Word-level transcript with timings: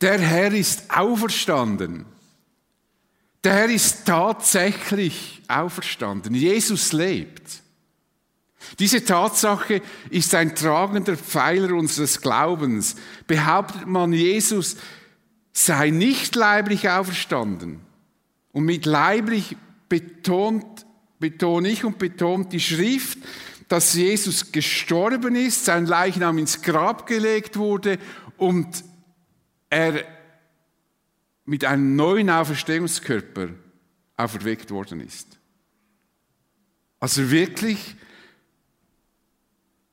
Der 0.00 0.18
Herr 0.18 0.52
ist 0.52 0.90
auferstanden. 0.90 2.06
Der 3.44 3.54
Herr 3.54 3.70
ist 3.70 4.06
tatsächlich 4.06 5.42
auferstanden. 5.48 6.34
Jesus 6.34 6.92
lebt. 6.92 7.62
Diese 8.78 9.04
Tatsache 9.04 9.80
ist 10.10 10.34
ein 10.34 10.54
tragender 10.54 11.16
Pfeiler 11.16 11.74
unseres 11.74 12.20
Glaubens. 12.20 12.96
Behauptet 13.26 13.86
man, 13.86 14.12
Jesus 14.12 14.76
sei 15.52 15.90
nicht 15.90 16.34
leiblich 16.36 16.88
auferstanden. 16.88 17.80
Und 18.52 18.64
mit 18.64 18.86
leiblich 18.86 19.56
betont, 19.88 20.86
betone 21.18 21.68
ich 21.68 21.84
und 21.84 21.98
betont 21.98 22.52
die 22.52 22.60
Schrift, 22.60 23.18
dass 23.68 23.94
Jesus 23.94 24.52
gestorben 24.52 25.36
ist, 25.36 25.64
sein 25.64 25.86
Leichnam 25.86 26.38
ins 26.38 26.60
Grab 26.60 27.06
gelegt 27.06 27.56
wurde 27.56 27.98
und 28.36 28.84
er 29.70 30.04
mit 31.44 31.64
einem 31.64 31.96
neuen 31.96 32.28
Auferstehungskörper 32.28 33.48
auferweckt 34.16 34.70
worden 34.70 35.00
ist. 35.00 35.38
Also 36.98 37.30
wirklich, 37.30 37.96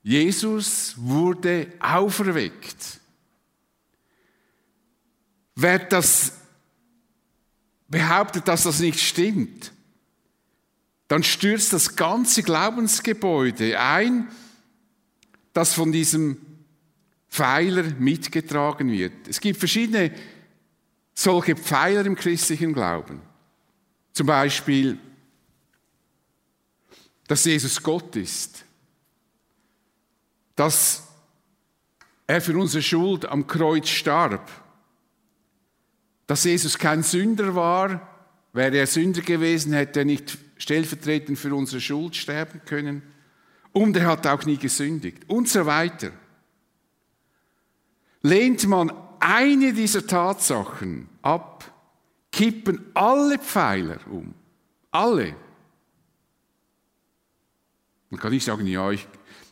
Jesus 0.03 0.95
wurde 0.97 1.71
auferweckt. 1.79 2.99
Wer 5.55 5.79
das 5.79 6.33
behauptet, 7.87 8.47
dass 8.47 8.63
das 8.63 8.79
nicht 8.79 8.99
stimmt, 8.99 9.71
dann 11.07 11.23
stürzt 11.23 11.71
das 11.71 11.95
ganze 11.95 12.43
Glaubensgebäude 12.43 13.79
ein, 13.79 14.27
das 15.53 15.73
von 15.73 15.91
diesem 15.91 16.37
Pfeiler 17.37 17.83
mitgetragen 17.99 18.91
wird. 18.91 19.27
Es 19.27 19.39
gibt 19.39 19.59
verschiedene 19.59 20.11
solche 21.13 21.55
Pfeiler 21.55 22.03
im 22.07 22.15
christlichen 22.15 22.73
Glauben. 22.73 23.21
Zum 24.11 24.25
Beispiel, 24.25 24.97
dass 27.27 27.45
Jesus 27.45 27.83
Gott 27.83 28.15
ist, 28.15 28.65
dass 30.55 31.03
er 32.25 32.41
für 32.41 32.57
unsere 32.57 32.81
Schuld 32.81 33.27
am 33.27 33.45
Kreuz 33.45 33.87
starb, 33.87 34.49
dass 36.25 36.43
Jesus 36.43 36.75
kein 36.75 37.03
Sünder 37.03 37.53
war, 37.53 38.15
wäre 38.51 38.77
er 38.77 38.87
Sünder 38.87 39.21
gewesen, 39.21 39.73
hätte 39.73 39.99
er 39.99 40.05
nicht 40.05 40.39
stellvertretend 40.57 41.37
für 41.37 41.53
unsere 41.53 41.81
Schuld 41.81 42.15
sterben 42.15 42.61
können 42.65 43.03
und 43.73 43.95
er 43.95 44.07
hat 44.07 44.25
auch 44.25 44.43
nie 44.43 44.57
gesündigt 44.57 45.29
und 45.29 45.47
so 45.47 45.67
weiter. 45.67 46.11
Lehnt 48.21 48.67
man 48.67 48.91
eine 49.19 49.73
dieser 49.73 50.05
Tatsachen 50.05 51.09
ab, 51.21 51.71
kippen 52.31 52.79
alle 52.93 53.39
Pfeiler 53.39 53.99
um. 54.09 54.33
Alle. 54.91 55.35
Man 58.09 58.19
kann 58.19 58.31
nicht 58.31 58.45
sagen, 58.45 58.65
ja, 58.67 58.89
ich, 58.91 59.07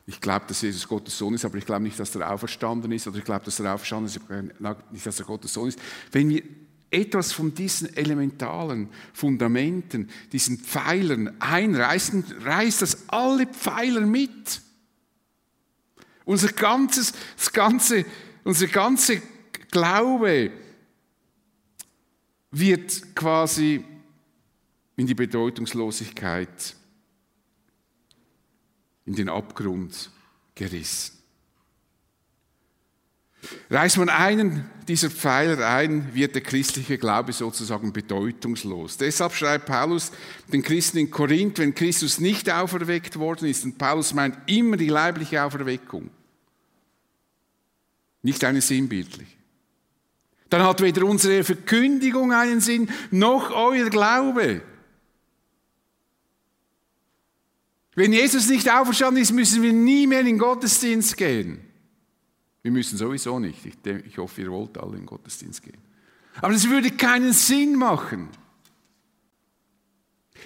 ich 0.06 0.22
glaube, 0.22 0.46
dass 0.48 0.62
Jesus 0.62 0.88
Gottes 0.88 1.18
Sohn 1.18 1.34
ist, 1.34 1.46
aber 1.46 1.58
ich 1.58 1.66
glaube 1.66 1.84
nicht, 1.84 2.00
dass 2.00 2.16
er 2.16 2.32
auferstanden 2.32 2.92
ist, 2.92 3.08
oder 3.08 3.18
ich 3.18 3.24
glaube, 3.24 3.46
dass 3.46 3.60
er 3.60 3.74
auferstanden 3.74 4.08
ist, 4.08 4.28
glaube 4.28 4.84
nicht, 4.92 5.06
dass 5.06 5.20
er 5.20 5.26
Gottes 5.26 5.54
Sohn 5.54 5.68
ist. 5.68 5.80
Wenn 6.12 6.30
wir 6.30 6.44
etwas 6.92 7.34
von 7.34 7.54
diesen 7.54 7.96
elementalen 7.98 8.90
Fundamenten, 9.14 10.10
diesen 10.32 10.60
Pfeilern 10.60 11.36
einreißen, 11.40 12.24
reißt 12.42 12.82
das 12.82 13.10
alle 13.10 13.48
Pfeiler 13.48 14.02
mit. 14.02 14.62
Unser 16.24 16.50
ganzes, 16.50 17.14
das 17.36 17.52
ganze, 17.52 18.06
unser 18.46 18.68
ganze 18.68 19.22
Glaube 19.70 20.52
wird 22.52 23.16
quasi 23.16 23.84
in 24.96 25.08
die 25.08 25.16
Bedeutungslosigkeit, 25.16 26.76
in 29.06 29.16
den 29.16 29.28
Abgrund 29.28 30.10
gerissen. 30.54 31.16
Reißt 33.70 33.98
man 33.98 34.10
einen 34.10 34.70
dieser 34.88 35.10
Pfeiler 35.10 35.68
ein, 35.68 36.14
wird 36.16 36.34
der 36.36 36.42
christliche 36.42 36.98
Glaube 36.98 37.34
sozusagen 37.34 37.94
bedeutungslos. 37.94 38.98
Deshalb 38.98 39.34
schreibt 39.34 39.66
Paulus 39.66 40.12
den 40.52 40.64
Christen 40.64 41.00
in 41.00 41.12
Korinth, 41.12 41.60
wenn 41.60 41.76
Christus 41.76 42.20
nicht 42.20 42.50
auferweckt 42.50 43.18
worden 43.18 43.48
ist, 43.48 43.66
und 43.66 43.78
Paulus 43.78 44.14
meint 44.14 44.38
immer 44.48 44.78
die 44.78 44.90
leibliche 44.90 45.44
Auferweckung, 45.44 46.10
nicht 48.26 48.44
eine 48.44 48.60
sinnbildliche. 48.60 49.32
Dann 50.50 50.64
hat 50.64 50.82
weder 50.82 51.06
unsere 51.06 51.44
Verkündigung 51.44 52.34
einen 52.34 52.60
Sinn, 52.60 52.90
noch 53.12 53.52
euer 53.52 53.88
Glaube. 53.92 54.64
Wenn 57.94 58.14
Jesus 58.14 58.50
nicht 58.50 58.70
auferstanden 58.70 59.22
ist, 59.22 59.32
müssen 59.32 59.62
wir 59.62 59.72
nie 59.72 60.08
mehr 60.08 60.22
in 60.22 60.26
den 60.26 60.38
Gottesdienst 60.40 61.16
gehen. 61.18 61.60
Wir 62.64 62.72
müssen 62.72 62.98
sowieso 62.98 63.38
nicht. 63.38 63.60
Ich, 63.64 64.18
hoffe, 64.18 64.42
ihr 64.42 64.52
wollt 64.52 64.76
alle 64.80 64.94
in 64.94 65.02
den 65.02 65.06
Gottesdienst 65.06 65.62
gehen. 65.62 65.78
Aber 66.42 66.52
das 66.52 66.68
würde 66.68 66.90
keinen 66.90 67.32
Sinn 67.32 67.76
machen. 67.76 68.30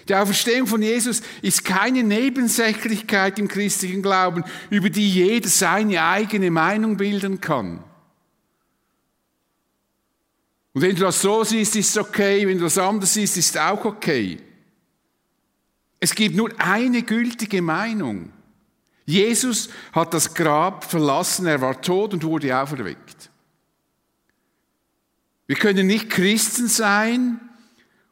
Die 0.08 0.16
Auferstehung 0.16 0.68
von 0.68 0.82
Jesus 0.82 1.22
ist 1.42 1.66
keine 1.66 2.04
Nebensächlichkeit 2.04 3.38
im 3.38 3.48
christlichen 3.48 4.02
Glauben, 4.02 4.44
über 4.70 4.90
die 4.90 5.10
jeder 5.10 5.50
seine 5.50 6.04
eigene 6.04 6.52
Meinung 6.52 6.98
bilden 6.98 7.42
kann. 7.42 7.84
Und 10.74 10.82
wenn 10.82 10.96
du 10.96 11.02
das 11.02 11.22
so 11.22 11.44
siehst, 11.44 11.76
ist 11.76 11.90
es 11.90 11.98
okay, 11.98 12.48
wenn 12.48 12.58
du 12.58 12.64
das 12.64 12.78
anders 12.78 13.14
siehst, 13.14 13.38
ist 13.38 13.56
es 13.56 13.62
auch 13.62 13.84
okay. 13.86 14.40
Es 16.00 16.16
gibt 16.16 16.36
nur 16.36 16.52
eine 16.58 17.04
gültige 17.04 17.62
Meinung. 17.62 18.32
Jesus 19.06 19.70
hat 19.92 20.14
das 20.14 20.34
Grab 20.34 20.86
verlassen, 20.86 21.48
er 21.48 21.62
war 21.62 21.82
tot 21.82 22.14
und 22.14 22.24
wurde 22.24 22.58
auferweckt. 22.58 23.30
Wir 25.48 25.56
können 25.56 25.88
nicht 25.88 26.12
Christen 26.12 26.68
sein 26.68 27.49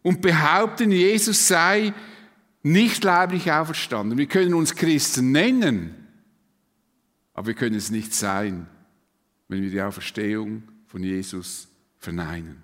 und 0.08 0.22
behaupten, 0.22 0.90
Jesus 0.90 1.50
sei 1.50 1.94
nicht 2.64 3.04
leiblich 3.04 3.52
auferstanden. 3.52 4.18
Wir 4.18 4.28
können 4.28 4.54
uns 4.54 4.74
Christen 4.74 5.34
nennen, 5.34 5.94
aber 7.34 7.48
wir 7.48 7.54
können 7.56 7.76
es 7.76 7.92
nicht 7.92 8.14
sein, 8.14 8.68
wenn 9.50 9.62
wir 9.62 9.70
die 9.70 9.82
Auferstehung 9.82 10.64
von 10.86 11.04
Jesus 11.04 11.68
verneinen. 11.98 12.64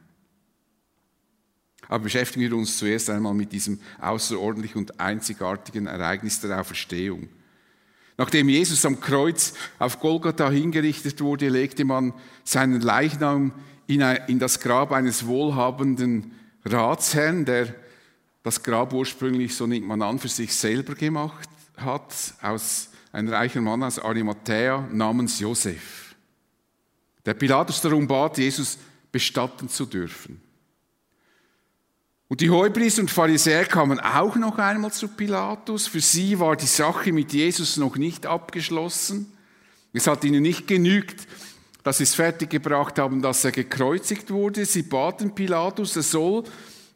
Aber 1.90 2.06
beschäftigen 2.06 2.50
wir 2.50 2.56
uns 2.56 2.78
zuerst 2.78 3.10
einmal 3.10 3.34
mit 3.34 3.52
diesem 3.52 3.82
außerordentlichen 4.00 4.80
und 4.80 5.02
einzigartigen 5.02 5.88
Ereignis 5.88 6.40
der 6.40 6.62
Auferstehung. 6.62 7.28
Nachdem 8.16 8.48
Jesus 8.48 8.86
am 8.86 9.02
Kreuz 9.02 9.54
auf 9.80 10.00
Golgatha 10.00 10.50
hingerichtet 10.50 11.20
wurde, 11.20 11.50
legte 11.50 11.84
man 11.84 12.14
seinen 12.46 12.80
Leichnam 12.80 13.52
in 13.88 14.40
das 14.40 14.62
Grab 14.62 14.94
eines 14.94 15.28
wohlhabenden 15.28 16.32
Ratsherrn, 16.66 17.46
der 17.46 17.74
das 18.44 18.62
Grab 18.62 18.94
ursprünglich, 18.94 19.56
so 19.56 19.68
nimmt 19.68 19.88
man 19.88 20.02
an, 20.02 20.20
für 20.20 20.28
sich 20.28 20.56
selber 20.56 20.96
gemacht 20.96 21.50
hat, 21.78 22.14
aus 22.42 22.90
ein 23.12 23.30
reicher 23.30 23.62
Mann 23.62 23.84
aus 23.84 24.00
Arimathea 24.00 24.88
namens 24.92 25.40
Josef. 25.40 26.16
Der 27.26 27.34
Pilatus 27.36 27.80
darum 27.80 28.08
bat, 28.08 28.38
Jesus 28.38 28.78
bestatten 29.12 29.70
zu 29.70 29.86
dürfen. 29.86 30.42
Und 32.28 32.42
die 32.42 32.50
Hohepriester 32.50 33.02
und 33.02 33.12
Pharisäer 33.12 33.66
kamen 33.66 34.00
auch 34.00 34.36
noch 34.36 34.58
einmal 34.58 34.92
zu 34.92 35.08
Pilatus. 35.08 35.86
Für 35.88 36.02
sie 36.02 36.40
war 36.40 36.56
die 36.56 36.66
Sache 36.66 37.12
mit 37.14 37.32
Jesus 37.32 37.78
noch 37.78 37.96
nicht 37.96 38.26
abgeschlossen. 38.26 39.32
Es 39.94 40.08
hat 40.08 40.24
ihnen 40.24 40.42
nicht 40.42 40.68
genügt, 40.68 41.28
dass 41.84 41.98
sie 41.98 42.04
es 42.04 42.16
fertiggebracht 42.16 42.98
haben, 42.98 43.22
dass 43.22 43.44
er 43.44 43.52
gekreuzigt 43.52 44.32
wurde. 44.32 44.66
Sie 44.66 44.84
baten 44.84 45.36
Pilatus, 45.36 45.96
er 45.96 46.04
soll 46.04 46.44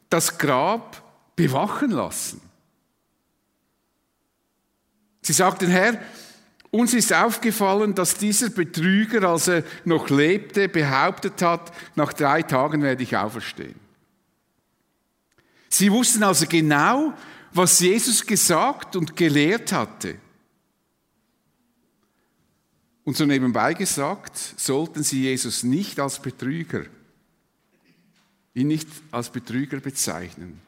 das 0.08 0.38
Grab 0.38 1.02
bewachen 1.36 1.90
lassen. 1.90 2.40
Sie 5.20 5.34
sagten, 5.34 5.68
Herr, 5.68 6.00
uns 6.70 6.94
ist 6.94 7.12
aufgefallen, 7.12 7.94
dass 7.94 8.16
dieser 8.16 8.50
Betrüger, 8.50 9.28
als 9.28 9.48
er 9.48 9.62
noch 9.84 10.08
lebte, 10.10 10.68
behauptet 10.68 11.40
hat, 11.42 11.72
nach 11.94 12.12
drei 12.12 12.42
Tagen 12.42 12.82
werde 12.82 13.02
ich 13.02 13.16
auferstehen. 13.16 13.74
Sie 15.68 15.92
wussten 15.92 16.22
also 16.22 16.46
genau, 16.46 17.12
was 17.52 17.80
Jesus 17.80 18.26
gesagt 18.26 18.96
und 18.96 19.16
gelehrt 19.16 19.72
hatte. 19.72 20.16
Und 23.08 23.16
so 23.16 23.24
nebenbei 23.24 23.72
gesagt, 23.72 24.36
sollten 24.36 25.02
sie 25.02 25.22
Jesus 25.22 25.62
nicht 25.62 25.98
als 25.98 26.20
Betrüger, 26.20 26.84
ihn 28.52 28.66
nicht 28.66 28.86
als 29.10 29.30
Betrüger 29.30 29.80
bezeichnen. 29.80 30.60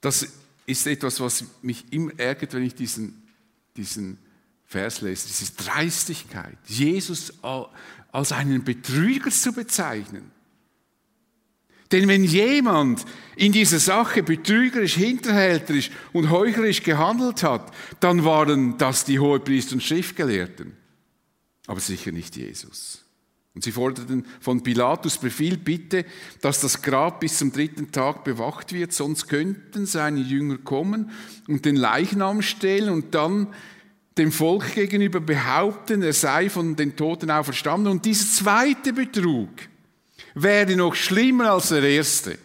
Das 0.00 0.26
ist 0.66 0.88
etwas, 0.88 1.20
was 1.20 1.44
mich 1.62 1.84
immer 1.92 2.10
ärgert, 2.18 2.54
wenn 2.54 2.64
ich 2.64 2.74
diesen, 2.74 3.22
diesen 3.76 4.18
Vers 4.66 5.02
lese, 5.02 5.28
diese 5.28 5.52
Dreistigkeit, 5.52 6.58
Jesus 6.66 7.32
als 8.10 8.32
einen 8.32 8.64
Betrüger 8.64 9.30
zu 9.30 9.52
bezeichnen. 9.52 10.32
Denn 11.92 12.08
wenn 12.08 12.24
jemand 12.24 13.04
in 13.36 13.52
dieser 13.52 13.78
Sache 13.78 14.24
betrügerisch, 14.24 14.94
hinterhälterisch 14.94 15.92
und 16.12 16.30
heuchlerisch 16.30 16.82
gehandelt 16.82 17.44
hat, 17.44 17.72
dann 18.00 18.24
waren 18.24 18.78
das 18.78 19.04
die 19.04 19.20
Hohepriester 19.20 19.74
und 19.74 19.80
Schriftgelehrten, 19.84 20.82
aber 21.66 21.80
sicher 21.80 22.12
nicht 22.12 22.36
Jesus. 22.36 23.04
Und 23.54 23.62
sie 23.62 23.72
forderten 23.72 24.26
von 24.40 24.62
Pilatus 24.62 25.18
Befehl, 25.18 25.56
bitte, 25.56 26.04
dass 26.40 26.60
das 26.60 26.82
Grab 26.82 27.20
bis 27.20 27.38
zum 27.38 27.52
dritten 27.52 27.92
Tag 27.92 28.24
bewacht 28.24 28.72
wird, 28.72 28.92
sonst 28.92 29.28
könnten 29.28 29.86
seine 29.86 30.20
Jünger 30.20 30.58
kommen 30.58 31.12
und 31.46 31.64
den 31.64 31.76
Leichnam 31.76 32.42
stehlen 32.42 32.90
und 32.90 33.14
dann 33.14 33.54
dem 34.18 34.32
Volk 34.32 34.74
gegenüber 34.74 35.20
behaupten, 35.20 36.02
er 36.02 36.12
sei 36.12 36.50
von 36.50 36.76
den 36.76 36.96
Toten 36.96 37.30
auferstanden. 37.30 37.90
Und 37.90 38.04
dieser 38.04 38.26
zweite 38.26 38.92
Betrug 38.92 39.50
wäre 40.34 40.76
noch 40.76 40.94
schlimmer 40.94 41.52
als 41.52 41.68
der 41.68 41.82
erste. 41.82 42.38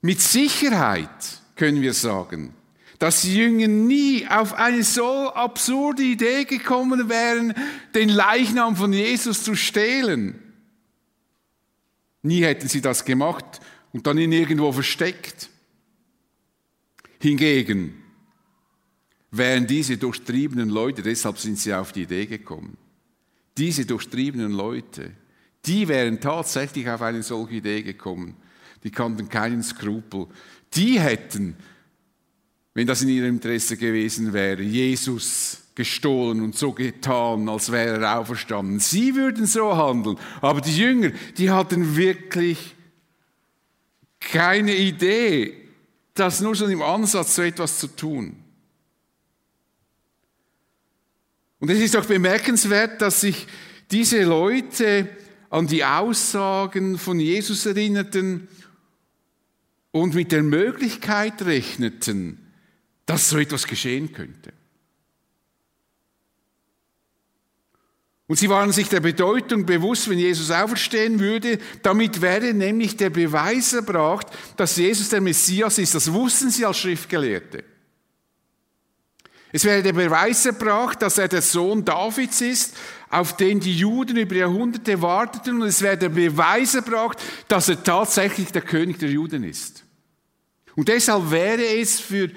Mit 0.00 0.20
Sicherheit 0.20 1.40
können 1.56 1.80
wir 1.80 1.94
sagen, 1.94 2.54
dass 2.98 3.22
die 3.22 3.34
Jünger 3.34 3.68
nie 3.68 4.26
auf 4.28 4.54
eine 4.54 4.82
so 4.82 5.32
absurde 5.32 6.02
Idee 6.02 6.44
gekommen 6.44 7.08
wären, 7.08 7.54
den 7.94 8.08
Leichnam 8.08 8.76
von 8.76 8.92
Jesus 8.92 9.42
zu 9.42 9.54
stehlen. 9.54 10.40
Nie 12.22 12.42
hätten 12.42 12.68
sie 12.68 12.80
das 12.80 13.04
gemacht 13.04 13.60
und 13.92 14.06
dann 14.06 14.18
ihn 14.18 14.32
irgendwo 14.32 14.72
versteckt. 14.72 15.50
Hingegen 17.20 17.94
wären 19.30 19.66
diese 19.66 19.96
durchtriebenen 19.96 20.68
Leute, 20.68 21.02
deshalb 21.02 21.38
sind 21.38 21.58
sie 21.58 21.74
auf 21.74 21.92
die 21.92 22.02
Idee 22.02 22.26
gekommen, 22.26 22.76
diese 23.58 23.86
durchtriebenen 23.86 24.52
Leute, 24.52 25.12
die 25.66 25.88
wären 25.88 26.20
tatsächlich 26.20 26.88
auf 26.88 27.02
eine 27.02 27.22
solche 27.22 27.54
Idee 27.54 27.82
gekommen. 27.82 28.36
Die 28.82 28.90
kannten 28.90 29.28
keinen 29.28 29.62
Skrupel. 29.62 30.26
Die 30.74 31.00
hätten 31.00 31.56
wenn 32.74 32.86
das 32.86 33.02
in 33.02 33.08
ihrem 33.08 33.36
Interesse 33.36 33.76
gewesen 33.76 34.32
wäre, 34.32 34.62
Jesus 34.62 35.58
gestohlen 35.74 36.40
und 36.40 36.56
so 36.56 36.72
getan, 36.72 37.48
als 37.48 37.72
wäre 37.72 38.00
er 38.00 38.18
auferstanden. 38.18 38.78
Sie 38.78 39.14
würden 39.14 39.46
so 39.46 39.76
handeln. 39.76 40.18
Aber 40.40 40.60
die 40.60 40.76
Jünger, 40.76 41.10
die 41.36 41.50
hatten 41.50 41.96
wirklich 41.96 42.74
keine 44.20 44.74
Idee, 44.74 45.54
das 46.14 46.40
nur 46.40 46.54
schon 46.54 46.70
im 46.70 46.82
Ansatz 46.82 47.34
so 47.34 47.42
etwas 47.42 47.78
zu 47.78 47.88
tun. 47.88 48.36
Und 51.58 51.70
es 51.70 51.80
ist 51.80 51.96
auch 51.96 52.04
bemerkenswert, 52.04 53.00
dass 53.02 53.22
sich 53.22 53.46
diese 53.90 54.22
Leute 54.22 55.08
an 55.50 55.66
die 55.66 55.84
Aussagen 55.84 56.98
von 56.98 57.18
Jesus 57.18 57.66
erinnerten 57.66 58.48
und 59.90 60.14
mit 60.14 60.32
der 60.32 60.42
Möglichkeit 60.42 61.42
rechneten, 61.42 62.43
dass 63.06 63.28
so 63.28 63.38
etwas 63.38 63.66
geschehen 63.66 64.12
könnte. 64.12 64.52
Und 68.26 68.38
sie 68.38 68.48
waren 68.48 68.72
sich 68.72 68.88
der 68.88 69.00
Bedeutung 69.00 69.66
bewusst, 69.66 70.08
wenn 70.08 70.18
Jesus 70.18 70.50
auferstehen 70.50 71.20
würde. 71.20 71.58
Damit 71.82 72.22
wäre 72.22 72.54
nämlich 72.54 72.96
der 72.96 73.10
Beweis 73.10 73.74
erbracht, 73.74 74.28
dass 74.56 74.76
Jesus 74.76 75.10
der 75.10 75.20
Messias 75.20 75.78
ist. 75.78 75.94
Das 75.94 76.10
wussten 76.10 76.48
sie 76.50 76.64
als 76.64 76.78
Schriftgelehrte. 76.78 77.64
Es 79.52 79.64
wäre 79.64 79.82
der 79.82 79.92
Beweis 79.92 80.46
erbracht, 80.46 81.02
dass 81.02 81.18
er 81.18 81.28
der 81.28 81.42
Sohn 81.42 81.84
Davids 81.84 82.40
ist, 82.40 82.76
auf 83.10 83.36
den 83.36 83.60
die 83.60 83.76
Juden 83.76 84.16
über 84.16 84.34
Jahrhunderte 84.34 85.00
warteten. 85.00 85.60
Und 85.60 85.68
es 85.68 85.82
wäre 85.82 85.98
der 85.98 86.08
Beweis 86.08 86.74
erbracht, 86.74 87.18
dass 87.46 87.68
er 87.68 87.84
tatsächlich 87.84 88.50
der 88.50 88.62
König 88.62 88.98
der 88.98 89.10
Juden 89.10 89.44
ist. 89.44 89.84
Und 90.74 90.88
deshalb 90.88 91.30
wäre 91.30 91.64
es 91.64 92.00
für 92.00 92.30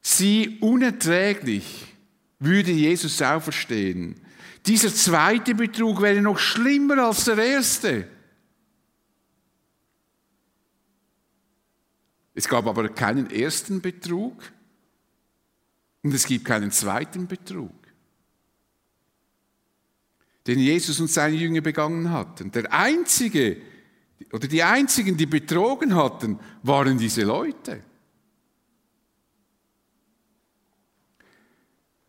sie 0.00 0.58
unerträglich, 0.60 1.86
würde 2.38 2.72
Jesus 2.72 3.20
auferstehen. 3.22 4.20
Dieser 4.66 4.92
zweite 4.94 5.54
Betrug 5.54 6.00
wäre 6.02 6.20
noch 6.20 6.38
schlimmer 6.38 7.04
als 7.04 7.24
der 7.24 7.38
erste. 7.38 8.08
Es 12.34 12.48
gab 12.48 12.66
aber 12.66 12.88
keinen 12.88 13.30
ersten 13.30 13.80
Betrug 13.80 14.52
und 16.02 16.14
es 16.14 16.26
gibt 16.26 16.44
keinen 16.44 16.70
zweiten 16.70 17.26
Betrug, 17.26 17.72
den 20.46 20.58
Jesus 20.58 21.00
und 21.00 21.10
seine 21.10 21.36
Jünger 21.36 21.60
begangen 21.60 22.10
hatten. 22.10 22.50
Der 22.50 22.72
einzige 22.72 23.60
oder 24.32 24.48
die 24.48 24.62
einzigen, 24.62 25.16
die 25.16 25.26
betrogen 25.26 25.94
hatten, 25.94 26.38
waren 26.62 26.98
diese 26.98 27.22
Leute. 27.24 27.82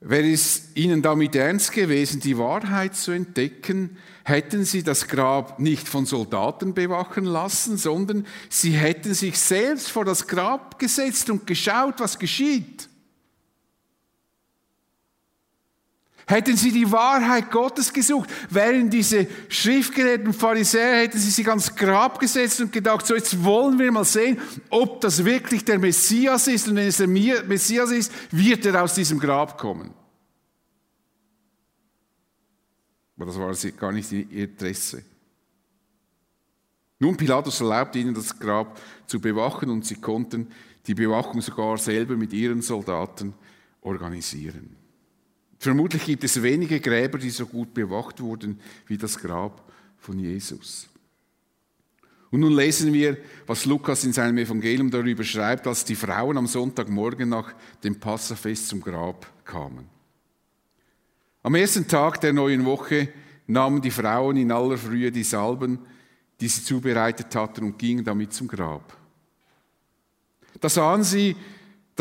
Wäre 0.04 0.32
es 0.32 0.70
ihnen 0.74 1.04
damit 1.04 1.36
ernst 1.36 1.74
gewesen, 1.74 2.22
die 2.22 2.40
Wahrheit 2.40 2.96
zu 2.96 3.12
entdecken, 3.12 3.98
hätten 4.24 4.66
sie 4.66 4.82
das 4.82 5.08
Grab 5.08 5.60
nicht 5.60 5.88
von 5.88 6.08
Soldaten 6.08 6.74
bewachen 6.74 7.24
lassen, 7.24 7.78
sondern 7.78 8.26
sie 8.50 8.72
hätten 8.72 9.14
sich 9.14 9.38
selbst 9.38 9.92
vor 9.92 10.04
das 10.04 10.28
Grab 10.28 10.80
gesetzt 10.80 11.30
und 11.30 11.46
geschaut, 11.46 11.96
was 12.00 12.18
geschieht. 12.18 12.90
Hätten 16.28 16.56
sie 16.56 16.72
die 16.72 16.92
Wahrheit 16.92 17.52
Gottes 17.52 17.92
gesucht, 17.92 18.30
wären 18.50 18.90
diese 18.90 19.28
schriftgelehrten 19.50 20.34
Pharisäer, 20.34 21.02
hätten 21.02 21.18
sie 21.18 21.30
sich 21.30 21.48
ans 21.48 21.76
Grab 21.76 22.20
gesetzt 22.20 22.62
und 22.62 22.72
gedacht, 22.72 23.06
so 23.06 23.16
jetzt 23.16 23.44
wollen 23.44 23.80
wir 23.80 23.92
mal 23.92 24.06
sehen, 24.06 24.40
ob 24.70 25.02
das 25.02 25.26
wirklich 25.26 25.66
der 25.66 25.80
Messias 25.80 26.48
ist. 26.48 26.68
Und 26.68 26.76
wenn 26.76 26.88
es 26.88 26.98
der 26.98 27.08
Messias 27.08 27.92
ist, 27.92 28.12
wird 28.32 28.66
er 28.66 28.84
aus 28.84 28.94
diesem 28.94 29.20
Grab 29.20 29.58
kommen. 29.58 29.94
Aber 33.18 33.26
das 33.26 33.38
war 33.38 33.72
gar 33.78 33.92
nicht 33.92 34.12
ihr 34.12 34.26
Interesse. 34.32 35.04
Nun, 36.98 37.18
Pilatus 37.18 37.62
erlaubt 37.62 37.96
ihnen, 37.96 38.14
das 38.14 38.38
Grab 38.40 38.80
zu 39.08 39.20
bewachen 39.20 39.70
und 39.70 39.86
sie 39.86 39.96
konnten 39.96 40.48
die 40.88 40.94
Bewachung 40.94 41.42
sogar 41.42 41.78
selber 41.78 42.16
mit 42.16 42.34
ihren 42.34 42.62
Soldaten 42.62 43.34
organisieren. 43.82 44.81
Vermutlich 45.62 46.06
gibt 46.06 46.24
es 46.24 46.42
wenige 46.42 46.80
Gräber, 46.80 47.20
die 47.20 47.30
so 47.30 47.46
gut 47.46 47.72
bewacht 47.76 48.20
wurden 48.20 48.60
wie 48.88 48.98
das 48.98 49.16
Grab 49.20 49.72
von 50.00 50.18
Jesus. 50.18 50.90
Und 52.32 52.40
nun 52.40 52.54
lesen 52.54 52.92
wir, 52.92 53.16
was 53.46 53.66
Lukas 53.66 54.04
in 54.04 54.12
seinem 54.12 54.40
Evangelium 54.40 54.90
darüber 54.90 55.24
schreibt, 55.24 55.68
als 55.68 55.86
die 55.86 55.94
Frauen 55.94 56.40
am 56.40 56.48
Sonntagmorgen 56.48 57.30
nach 57.30 57.54
dem 57.84 58.00
Passafest 58.00 58.70
zum 58.70 58.82
Grab 58.82 59.28
kamen. 59.46 59.86
Am 61.44 61.54
ersten 61.54 61.88
Tag 61.88 62.20
der 62.22 62.34
neuen 62.34 62.66
Woche 62.66 63.10
nahmen 63.46 63.84
die 63.84 63.92
Frauen 63.92 64.38
in 64.38 64.52
aller 64.52 64.80
Frühe 64.80 65.12
die 65.12 65.24
Salben, 65.24 65.78
die 66.40 66.48
sie 66.48 66.64
zubereitet 66.64 67.36
hatten, 67.36 67.66
und 67.66 67.78
gingen 67.78 68.04
damit 68.04 68.34
zum 68.34 68.48
Grab. 68.48 68.98
Da 70.60 70.70
sahen 70.70 71.04
sie, 71.04 71.36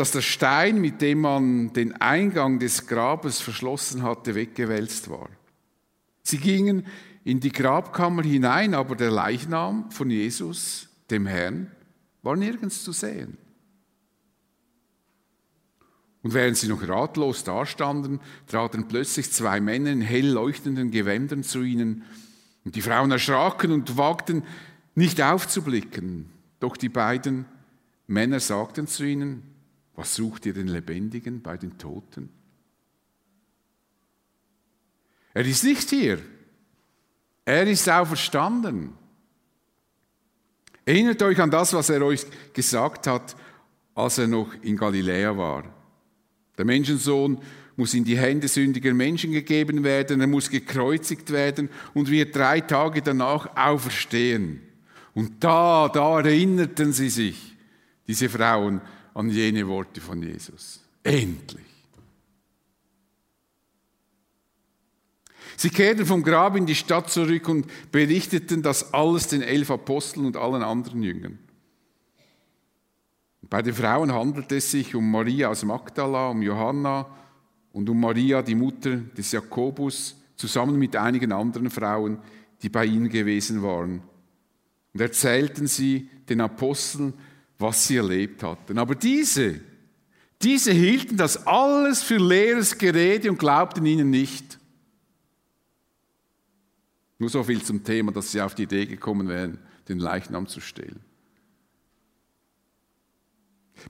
dass 0.01 0.09
der 0.09 0.21
Stein, 0.21 0.81
mit 0.81 0.99
dem 0.99 1.21
man 1.21 1.73
den 1.73 1.93
Eingang 2.01 2.57
des 2.57 2.87
Grabes 2.87 3.39
verschlossen 3.39 4.01
hatte, 4.01 4.33
weggewälzt 4.33 5.11
war. 5.11 5.29
Sie 6.23 6.39
gingen 6.39 6.87
in 7.23 7.39
die 7.39 7.51
Grabkammer 7.51 8.23
hinein, 8.23 8.73
aber 8.73 8.95
der 8.95 9.11
Leichnam 9.11 9.91
von 9.91 10.09
Jesus, 10.09 10.89
dem 11.11 11.27
Herrn, 11.27 11.69
war 12.23 12.35
nirgends 12.35 12.83
zu 12.83 12.93
sehen. 12.93 13.37
Und 16.23 16.33
während 16.33 16.57
sie 16.57 16.67
noch 16.67 16.87
ratlos 16.87 17.43
dastanden, 17.43 18.21
traten 18.47 18.87
plötzlich 18.87 19.31
zwei 19.31 19.61
Männer 19.61 19.91
in 19.91 20.01
hell 20.01 20.29
leuchtenden 20.31 20.89
Gewändern 20.89 21.43
zu 21.43 21.61
ihnen. 21.61 22.05
Und 22.65 22.75
die 22.75 22.81
Frauen 22.81 23.11
erschraken 23.11 23.71
und 23.71 23.97
wagten 23.97 24.41
nicht 24.95 25.21
aufzublicken. 25.21 26.27
Doch 26.59 26.75
die 26.75 26.89
beiden 26.89 27.45
Männer 28.07 28.39
sagten 28.39 28.87
zu 28.87 29.03
ihnen, 29.03 29.50
was 29.95 30.15
sucht 30.15 30.45
ihr 30.45 30.53
den 30.53 30.67
Lebendigen 30.67 31.41
bei 31.41 31.57
den 31.57 31.77
Toten? 31.77 32.29
Er 35.33 35.45
ist 35.45 35.63
nicht 35.63 35.89
hier. 35.89 36.19
Er 37.45 37.67
ist 37.67 37.89
auferstanden. 37.89 38.93
Erinnert 40.85 41.21
euch 41.21 41.39
an 41.39 41.51
das, 41.51 41.73
was 41.73 41.89
er 41.89 42.01
euch 42.01 42.25
gesagt 42.53 43.07
hat, 43.07 43.35
als 43.95 44.17
er 44.17 44.27
noch 44.27 44.53
in 44.61 44.77
Galiläa 44.77 45.37
war. 45.37 45.63
Der 46.57 46.65
Menschensohn 46.65 47.39
muss 47.75 47.93
in 47.93 48.03
die 48.03 48.17
Hände 48.17 48.47
sündiger 48.47 48.93
Menschen 48.93 49.31
gegeben 49.31 49.83
werden, 49.83 50.21
er 50.21 50.27
muss 50.27 50.49
gekreuzigt 50.49 51.31
werden 51.31 51.69
und 51.93 52.09
wird 52.09 52.35
drei 52.35 52.61
Tage 52.61 53.01
danach 53.01 53.55
auferstehen. 53.55 54.61
Und 55.13 55.43
da, 55.43 55.89
da 55.89 56.19
erinnerten 56.19 56.93
sie 56.93 57.09
sich, 57.09 57.55
diese 58.07 58.29
Frauen, 58.29 58.81
an 59.13 59.29
jene 59.29 59.67
Worte 59.67 60.01
von 60.01 60.21
Jesus. 60.21 60.79
Endlich. 61.03 61.65
Sie 65.57 65.69
kehrten 65.69 66.05
vom 66.05 66.23
Grab 66.23 66.55
in 66.55 66.65
die 66.65 66.75
Stadt 66.75 67.09
zurück 67.09 67.47
und 67.47 67.67
berichteten 67.91 68.63
das 68.63 68.93
alles 68.93 69.27
den 69.27 69.41
elf 69.41 69.69
Aposteln 69.69 70.25
und 70.25 70.37
allen 70.37 70.63
anderen 70.63 71.03
Jüngern. 71.03 71.39
Bei 73.43 73.61
den 73.61 73.73
Frauen 73.73 74.13
handelt 74.13 74.51
es 74.51 74.71
sich 74.71 74.95
um 74.95 75.11
Maria 75.11 75.49
aus 75.49 75.63
Magdala, 75.63 76.29
um 76.29 76.41
Johanna 76.41 77.05
und 77.73 77.89
um 77.89 77.99
Maria, 77.99 78.41
die 78.41 78.55
Mutter 78.55 78.97
des 78.97 79.31
Jakobus, 79.33 80.15
zusammen 80.35 80.79
mit 80.79 80.95
einigen 80.95 81.31
anderen 81.31 81.69
Frauen, 81.69 82.17
die 82.61 82.69
bei 82.69 82.85
ihnen 82.85 83.09
gewesen 83.09 83.61
waren. 83.61 84.01
Und 84.93 85.01
erzählten 85.01 85.67
sie 85.67 86.09
den 86.29 86.41
Aposteln, 86.41 87.13
was 87.61 87.87
sie 87.87 87.97
erlebt 87.97 88.43
hatten. 88.43 88.77
Aber 88.77 88.95
diese, 88.95 89.61
diese 90.41 90.71
hielten 90.71 91.17
das 91.17 91.45
alles 91.45 92.01
für 92.01 92.17
leeres 92.17 92.77
Gerede 92.77 93.29
und 93.29 93.37
glaubten 93.37 93.85
ihnen 93.85 94.09
nicht. 94.09 94.57
Nur 97.19 97.29
so 97.29 97.43
viel 97.43 97.61
zum 97.61 97.83
Thema, 97.83 98.11
dass 98.11 98.31
sie 98.31 98.41
auf 98.41 98.55
die 98.55 98.63
Idee 98.63 98.87
gekommen 98.87 99.27
wären, 99.27 99.59
den 99.87 99.99
Leichnam 99.99 100.47
zu 100.47 100.59
stehlen. 100.59 100.99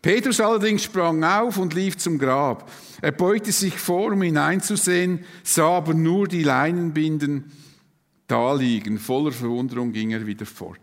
Petrus 0.01 0.40
allerdings 0.40 0.84
sprang 0.84 1.24
auf 1.24 1.58
und 1.58 1.74
lief 1.74 1.98
zum 1.98 2.18
Grab. 2.18 2.70
Er 3.01 3.12
beugte 3.12 3.51
sich 3.51 3.78
vor, 3.78 4.12
um 4.12 4.22
hineinzusehen, 4.22 5.25
sah 5.44 5.78
aber 5.78 5.94
nur 5.94 6.28
die 6.28 6.44
Leinenbinden 6.44 7.51
da 8.28 8.54
liegen. 8.54 8.98
Voller 8.98 9.32
Verwunderung 9.32 9.92
ging 9.92 10.12
er 10.12 10.25
wieder 10.25 10.46
fort. 10.46 10.80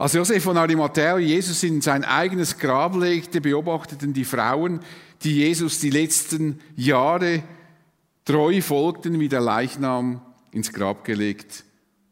Als 0.00 0.14
Josef 0.14 0.42
von 0.42 0.56
Arimathea 0.56 1.18
Jesus 1.18 1.62
in 1.62 1.82
sein 1.82 2.04
eigenes 2.04 2.56
Grab 2.56 2.96
legte, 2.96 3.42
beobachteten 3.42 4.14
die 4.14 4.24
Frauen, 4.24 4.80
die 5.24 5.36
Jesus 5.36 5.78
die 5.78 5.90
letzten 5.90 6.58
Jahre 6.74 7.42
treu 8.24 8.62
folgten, 8.62 9.20
wie 9.20 9.28
der 9.28 9.42
Leichnam 9.42 10.22
ins 10.52 10.72
Grab 10.72 11.04
gelegt 11.04 11.64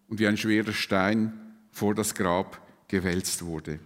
und 0.07 0.21
wie 0.21 0.27
ein 0.27 0.37
schwerer 0.37 0.75
Stein 0.75 1.33
vor 1.71 1.95
das 1.95 2.15
Grab 2.15 2.61
gewälzt 2.89 3.47
wurde. 3.47 3.79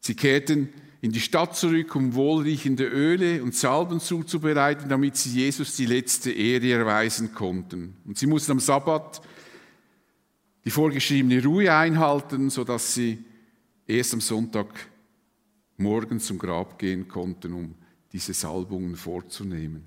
Sie 0.00 0.14
kehrten 0.14 0.70
in 1.02 1.12
die 1.12 1.20
Stadt 1.20 1.56
zurück, 1.56 1.94
um 1.94 2.14
wohlriechende 2.14 2.86
Öle 2.86 3.42
und 3.42 3.54
Salben 3.54 4.00
zuzubereiten, 4.00 4.88
damit 4.88 5.18
sie 5.18 5.28
Jesus 5.28 5.76
die 5.76 5.84
letzte 5.84 6.32
Ehre 6.32 6.72
erweisen 6.72 7.34
konnten. 7.34 7.98
Und 8.06 8.16
sie 8.16 8.26
mussten 8.26 8.52
am 8.52 8.60
Sabbat 8.60 9.20
die 10.66 10.70
vorgeschriebene 10.72 11.42
Ruhe 11.44 11.72
einhalten, 11.72 12.50
sodass 12.50 12.92
sie 12.92 13.24
erst 13.86 14.14
am 14.14 14.20
Sonntag 14.20 14.66
morgen 15.76 16.18
zum 16.18 16.38
Grab 16.38 16.76
gehen 16.76 17.06
konnten, 17.06 17.52
um 17.52 17.74
diese 18.12 18.34
Salbungen 18.34 18.96
vorzunehmen. 18.96 19.84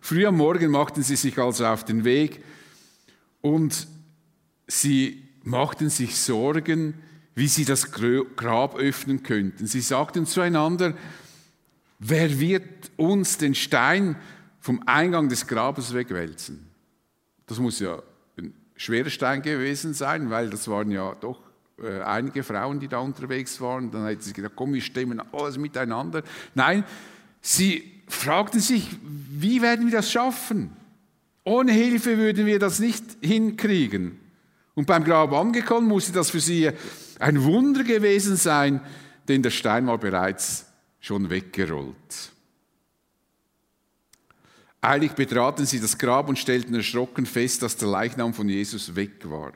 Früh 0.00 0.24
am 0.24 0.36
Morgen 0.36 0.70
machten 0.70 1.02
sie 1.02 1.16
sich 1.16 1.36
also 1.36 1.66
auf 1.66 1.84
den 1.84 2.04
Weg 2.04 2.44
und 3.40 3.88
sie 4.68 5.24
machten 5.42 5.90
sich 5.90 6.16
Sorgen, 6.16 6.94
wie 7.34 7.48
sie 7.48 7.64
das 7.64 7.90
Grab 7.90 8.76
öffnen 8.76 9.24
könnten. 9.24 9.66
Sie 9.66 9.80
sagten 9.80 10.26
zueinander, 10.26 10.94
wer 11.98 12.38
wird 12.38 12.92
uns 12.96 13.36
den 13.36 13.56
Stein 13.56 14.14
vom 14.60 14.80
Eingang 14.86 15.28
des 15.28 15.48
Grabes 15.48 15.92
wegwälzen? 15.92 16.68
Das 17.46 17.58
muss 17.58 17.80
ja 17.80 18.00
schwerer 18.82 19.10
Stein 19.10 19.42
gewesen 19.42 19.94
sein, 19.94 20.28
weil 20.30 20.50
das 20.50 20.66
waren 20.66 20.90
ja 20.90 21.14
doch 21.20 21.38
äh, 21.80 22.00
einige 22.00 22.42
Frauen, 22.42 22.80
die 22.80 22.88
da 22.88 22.98
unterwegs 22.98 23.60
waren. 23.60 23.92
Dann 23.92 24.06
hätten 24.06 24.22
sie 24.22 24.32
gedacht, 24.32 24.54
komm, 24.56 24.74
wir 24.74 24.80
stimmen 24.80 25.22
alles 25.32 25.56
miteinander. 25.56 26.22
Nein, 26.54 26.82
sie 27.40 28.02
fragten 28.08 28.60
sich, 28.60 28.88
wie 29.02 29.62
werden 29.62 29.86
wir 29.86 29.92
das 29.92 30.10
schaffen? 30.10 30.76
Ohne 31.44 31.70
Hilfe 31.70 32.18
würden 32.18 32.44
wir 32.44 32.58
das 32.58 32.80
nicht 32.80 33.04
hinkriegen. 33.20 34.18
Und 34.74 34.86
beim 34.86 35.04
Grab 35.04 35.32
angekommen 35.32 35.86
musste 35.86 36.12
das 36.12 36.30
für 36.30 36.40
sie 36.40 36.70
ein 37.20 37.44
Wunder 37.44 37.84
gewesen 37.84 38.36
sein, 38.36 38.80
denn 39.28 39.42
der 39.42 39.50
Stein 39.50 39.86
war 39.86 39.98
bereits 39.98 40.66
schon 40.98 41.30
weggerollt. 41.30 42.31
Eilig 44.84 45.12
betraten 45.12 45.64
sie 45.64 45.80
das 45.80 45.96
Grab 45.96 46.28
und 46.28 46.40
stellten 46.40 46.74
erschrocken 46.74 47.24
fest, 47.24 47.62
dass 47.62 47.76
der 47.76 47.86
Leichnam 47.86 48.34
von 48.34 48.48
Jesus 48.48 48.96
weg 48.96 49.30
war. 49.30 49.52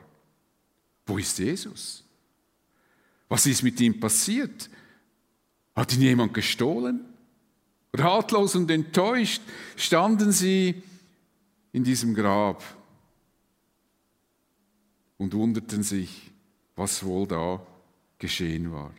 Wo 1.05 1.17
ist 1.17 1.37
Jesus? 1.37 2.03
Was 3.27 3.45
ist 3.45 3.61
mit 3.61 3.79
ihm 3.81 3.99
passiert? 3.99 4.69
Hat 5.75 5.93
ihn 5.93 6.01
jemand 6.01 6.33
gestohlen? 6.33 7.01
Ratlos 7.93 8.55
und 8.55 8.71
enttäuscht 8.71 9.41
standen 9.75 10.31
sie 10.31 10.81
in 11.73 11.83
diesem 11.83 12.15
Grab 12.15 12.63
und 15.17 15.33
wunderten 15.33 15.83
sich, 15.83 16.31
was 16.75 17.03
wohl 17.03 17.27
da 17.27 17.61
geschehen 18.17 18.71
war. 18.71 18.93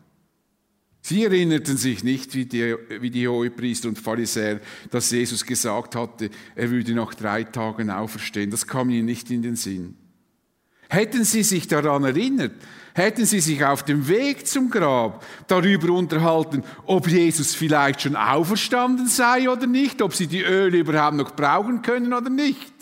Sie 1.01 1.25
erinnerten 1.25 1.77
sich 1.77 2.05
nicht, 2.05 2.35
wie 2.35 2.45
die, 2.45 2.75
wie 3.01 3.11
die 3.11 3.29
Hohepriester 3.29 3.89
und 3.89 3.99
Pharisäer, 3.99 4.61
dass 4.91 5.11
Jesus 5.11 5.45
gesagt 5.45 5.95
hatte, 5.95 6.31
er 6.55 6.71
würde 6.71 6.93
nach 6.93 7.15
drei 7.15 7.45
Tagen 7.45 7.91
auferstehen. 7.91 8.51
Das 8.51 8.67
kam 8.67 8.91
ihnen 8.91 9.07
nicht 9.07 9.31
in 9.31 9.43
den 9.43 9.57
Sinn. 9.57 9.97
Hätten 10.91 11.25
sie 11.25 11.43
sich 11.43 11.69
daran 11.69 12.05
erinnert, 12.05 12.53
hätten 12.95 13.27
sie 13.27 13.41
sich 13.41 13.63
auf 13.65 13.83
dem 13.83 14.09
Weg 14.09 14.47
zum 14.47 14.71
Grab 14.71 15.25
darüber 15.47 15.93
unterhalten, 15.93 16.65
ob 16.87 17.07
Jesus 17.07 17.55
vielleicht 17.55 18.03
schon 18.03 18.17
auferstanden 18.17 19.07
sei 19.07 19.51
oder 19.51 19.67
nicht, 19.67 20.01
ob 20.01 20.15
sie 20.15 20.27
die 20.27 20.43
Öle 20.43 20.79
überhaupt 20.79 21.17
noch 21.17 21.37
brauchen 21.37 21.83
können 21.83 22.15
oder 22.15 22.31
nicht. 22.31 22.78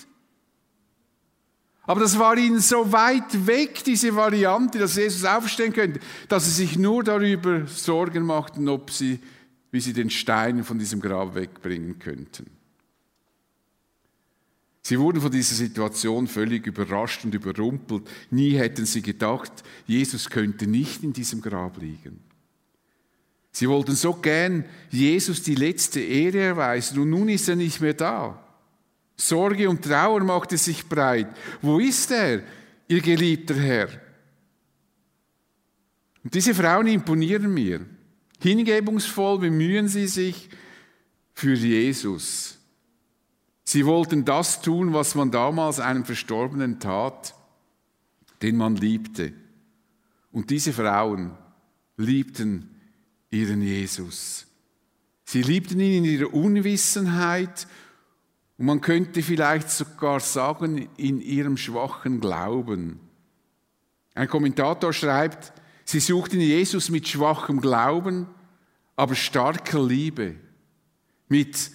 Aber 1.87 2.01
das 2.01 2.19
war 2.19 2.37
ihnen 2.37 2.61
so 2.61 2.91
weit 2.93 3.47
weg, 3.47 3.85
diese 3.85 4.15
Variante, 4.15 4.79
dass 4.79 4.97
Jesus 4.97 5.25
aufstehen 5.25 5.73
könnte, 5.73 6.01
dass 6.29 6.45
sie 6.45 6.51
sich 6.67 6.77
nur 6.77 7.05
darüber 7.05 7.67
Sorgen 7.67 8.25
machten, 8.27 8.69
ob 8.69 8.91
sie, 8.91 9.21
wie 9.71 9.81
sie 9.81 9.93
den 9.93 10.11
Stein 10.11 10.65
von 10.65 10.79
diesem 10.79 11.01
Grab 11.01 11.35
wegbringen 11.37 11.99
könnten. 11.99 12.47
Sie 14.83 14.99
wurden 15.01 15.21
von 15.21 15.33
dieser 15.33 15.57
Situation 15.57 16.29
völlig 16.29 16.67
überrascht 16.67 17.25
und 17.25 17.35
überrumpelt. 17.35 18.09
Nie 18.31 18.53
hätten 18.53 18.87
sie 18.87 19.03
gedacht, 19.03 19.53
Jesus 19.87 20.31
könnte 20.31 20.69
nicht 20.69 21.03
in 21.03 21.13
diesem 21.13 21.41
Grab 21.41 21.81
liegen. 21.81 22.21
Sie 23.51 23.69
wollten 23.69 23.97
so 23.97 24.13
gern 24.13 24.65
Jesus 24.91 25.43
die 25.43 25.55
letzte 25.55 26.01
Ehre 26.01 26.39
erweisen 26.39 27.01
und 27.01 27.11
nun 27.11 27.29
ist 27.29 27.49
er 27.49 27.57
nicht 27.57 27.81
mehr 27.81 27.95
da. 27.95 28.46
Sorge 29.17 29.69
und 29.69 29.83
Trauer 29.83 30.21
machte 30.21 30.59
sich 30.59 30.87
breit. 30.87 31.29
Wo 31.63 31.79
ist 31.79 32.11
er, 32.11 32.43
ihr 32.89 33.01
geliebter 33.01 33.55
Herr? 33.55 33.89
Und 36.23 36.35
diese 36.35 36.55
Frauen 36.55 36.87
imponieren 36.87 37.53
mir. 37.53 37.87
Hingebungsvoll 38.41 39.39
bemühen 39.39 39.89
sie 39.89 40.07
sich 40.07 40.51
für 41.33 41.55
Jesus. 41.55 42.59
Sie 43.65 43.87
wollten 43.87 44.25
das 44.25 44.61
tun, 44.61 44.93
was 44.93 45.15
man 45.15 45.31
damals 45.31 45.81
einem 45.81 46.05
Verstorbenen 46.05 46.79
tat, 46.79 47.35
den 48.43 48.57
man 48.57 48.77
liebte. 48.77 49.33
Und 50.31 50.51
diese 50.51 50.73
Frauen 50.73 51.33
liebten 51.97 52.71
ihren 53.31 53.63
Jesus. 53.63 54.47
Sie 55.25 55.43
liebten 55.43 55.81
ihn 55.81 56.05
in 56.05 56.11
ihrer 56.13 56.33
Unwissenheit 56.33 57.67
und 58.59 58.67
man 58.67 58.81
könnte 58.81 59.23
vielleicht 59.23 59.71
sogar 59.71 60.21
sagen, 60.21 60.89
in 60.97 61.21
ihrem 61.21 61.57
schwachen 61.57 62.21
Glauben. 62.21 63.01
Ein 64.15 64.29
Kommentator 64.29 64.93
schreibt, 64.93 65.53
sie 65.85 66.01
suchten 66.01 66.41
Jesus 66.41 66.89
mit 66.89 67.07
schwachem 67.07 67.61
Glauben, 67.61 68.27
aber 68.97 69.15
starker 69.15 69.83
Liebe, 69.83 70.37
mit 71.29 71.71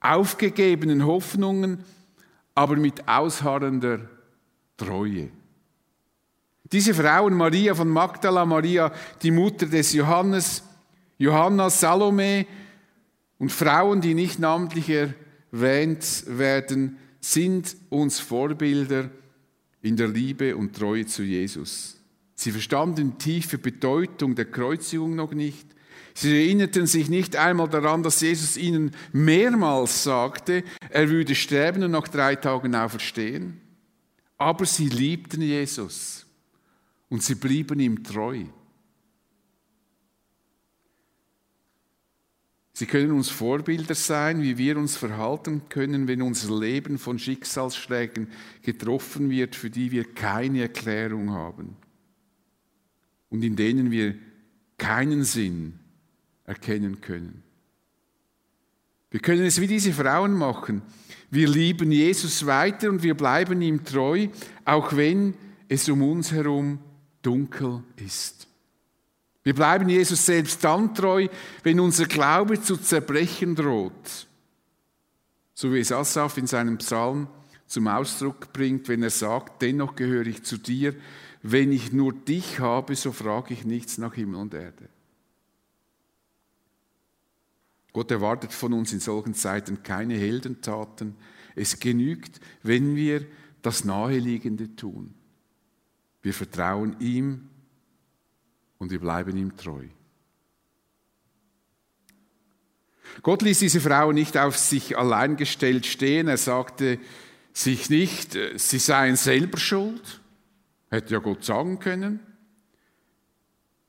aufgegebenen 0.00 1.06
Hoffnungen, 1.06 1.84
aber 2.54 2.76
mit 2.76 3.08
ausharrender 3.08 4.00
Treue. 4.76 5.30
Diese 6.70 6.92
Frauen, 6.92 7.34
Maria 7.34 7.74
von 7.74 7.88
Magdala, 7.88 8.44
Maria, 8.44 8.92
die 9.22 9.30
Mutter 9.30 9.66
des 9.66 9.92
Johannes, 9.94 10.62
Johanna, 11.16 11.70
Salome 11.70 12.44
und 13.38 13.52
Frauen, 13.52 14.00
die 14.02 14.14
nicht 14.14 14.38
namentlich 14.38 14.90
erwähnt 15.56 16.24
werden, 16.26 16.98
sind 17.20 17.76
uns 17.88 18.20
Vorbilder 18.20 19.10
in 19.82 19.96
der 19.96 20.08
Liebe 20.08 20.56
und 20.56 20.76
Treue 20.76 21.06
zu 21.06 21.22
Jesus. 21.22 21.96
Sie 22.34 22.50
verstanden 22.50 23.14
die 23.18 23.24
tiefe 23.24 23.58
Bedeutung 23.58 24.34
der 24.34 24.44
Kreuzigung 24.46 25.14
noch 25.14 25.32
nicht. 25.32 25.66
Sie 26.14 26.30
erinnerten 26.34 26.86
sich 26.86 27.08
nicht 27.08 27.36
einmal 27.36 27.68
daran, 27.68 28.02
dass 28.02 28.20
Jesus 28.20 28.56
ihnen 28.56 28.92
mehrmals 29.12 30.02
sagte, 30.02 30.64
er 30.90 31.10
würde 31.10 31.34
sterben 31.34 31.82
und 31.82 31.90
nach 31.90 32.08
drei 32.08 32.36
Tagen 32.36 32.74
auferstehen. 32.74 33.60
Aber 34.38 34.66
sie 34.66 34.88
liebten 34.88 35.42
Jesus 35.42 36.26
und 37.08 37.22
sie 37.22 37.34
blieben 37.34 37.80
ihm 37.80 38.02
treu. 38.02 38.44
Sie 42.78 42.84
können 42.84 43.12
uns 43.12 43.30
Vorbilder 43.30 43.94
sein, 43.94 44.42
wie 44.42 44.58
wir 44.58 44.76
uns 44.76 44.98
verhalten 44.98 45.62
können, 45.70 46.08
wenn 46.08 46.20
unser 46.20 46.60
Leben 46.60 46.98
von 46.98 47.18
Schicksalsschlägen 47.18 48.28
getroffen 48.60 49.30
wird, 49.30 49.56
für 49.56 49.70
die 49.70 49.92
wir 49.92 50.04
keine 50.04 50.60
Erklärung 50.60 51.30
haben 51.30 51.74
und 53.30 53.42
in 53.42 53.56
denen 53.56 53.90
wir 53.90 54.14
keinen 54.76 55.24
Sinn 55.24 55.78
erkennen 56.44 57.00
können. 57.00 57.42
Wir 59.10 59.20
können 59.20 59.46
es 59.46 59.58
wie 59.58 59.68
diese 59.68 59.94
Frauen 59.94 60.34
machen. 60.34 60.82
Wir 61.30 61.48
lieben 61.48 61.90
Jesus 61.90 62.44
weiter 62.44 62.90
und 62.90 63.02
wir 63.02 63.14
bleiben 63.14 63.62
ihm 63.62 63.84
treu, 63.84 64.28
auch 64.66 64.94
wenn 64.94 65.32
es 65.66 65.88
um 65.88 66.02
uns 66.02 66.30
herum 66.30 66.78
dunkel 67.22 67.82
ist. 67.96 68.45
Wir 69.46 69.54
bleiben 69.54 69.88
Jesus 69.88 70.26
selbst 70.26 70.64
dann 70.64 70.92
treu, 70.92 71.28
wenn 71.62 71.78
unser 71.78 72.06
Glaube 72.06 72.60
zu 72.60 72.76
zerbrechen 72.76 73.54
droht. 73.54 74.26
So 75.54 75.72
wie 75.72 75.78
es 75.78 75.92
Asaf 75.92 76.36
in 76.36 76.48
seinem 76.48 76.78
Psalm 76.78 77.28
zum 77.68 77.86
Ausdruck 77.86 78.52
bringt, 78.52 78.88
wenn 78.88 79.04
er 79.04 79.10
sagt, 79.10 79.62
dennoch 79.62 79.94
gehöre 79.94 80.26
ich 80.26 80.42
zu 80.42 80.56
dir, 80.56 80.96
wenn 81.42 81.70
ich 81.70 81.92
nur 81.92 82.12
dich 82.12 82.58
habe, 82.58 82.96
so 82.96 83.12
frage 83.12 83.54
ich 83.54 83.64
nichts 83.64 83.98
nach 83.98 84.14
Himmel 84.14 84.40
und 84.40 84.52
Erde. 84.52 84.88
Gott 87.92 88.10
erwartet 88.10 88.52
von 88.52 88.72
uns 88.72 88.92
in 88.92 88.98
solchen 88.98 89.34
Zeiten 89.34 89.84
keine 89.84 90.14
Heldentaten. 90.14 91.14
Es 91.54 91.78
genügt, 91.78 92.40
wenn 92.64 92.96
wir 92.96 93.24
das 93.62 93.84
Naheliegende 93.84 94.74
tun. 94.74 95.14
Wir 96.20 96.34
vertrauen 96.34 96.96
ihm 96.98 97.48
und 98.78 98.90
wir 98.90 99.00
bleiben 99.00 99.36
ihm 99.36 99.56
treu. 99.56 99.84
Gott 103.22 103.42
ließ 103.42 103.58
diese 103.60 103.80
Frau 103.80 104.12
nicht 104.12 104.36
auf 104.36 104.56
sich 104.56 104.98
allein 104.98 105.36
gestellt 105.36 105.86
stehen. 105.86 106.28
Er 106.28 106.36
sagte 106.36 106.98
sich 107.52 107.88
nicht, 107.88 108.34
äh, 108.36 108.58
sie 108.58 108.78
seien 108.78 109.16
selber 109.16 109.58
schuld. 109.58 110.20
Hätte 110.90 111.14
ja 111.14 111.20
Gott 111.20 111.44
sagen 111.44 111.78
können. 111.78 112.20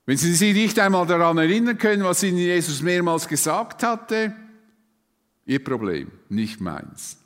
Wenn 0.08 0.16
Sie 0.16 0.34
sich 0.34 0.54
nicht 0.54 0.78
einmal 0.78 1.06
daran 1.06 1.36
erinnern 1.36 1.76
können, 1.76 2.02
was 2.02 2.22
Ihnen 2.22 2.38
Jesus 2.38 2.80
mehrmals 2.80 3.28
gesagt 3.28 3.82
hatte, 3.82 4.34
Ihr 5.44 5.62
Problem, 5.62 6.10
nicht 6.30 6.62
meins. 6.62 7.18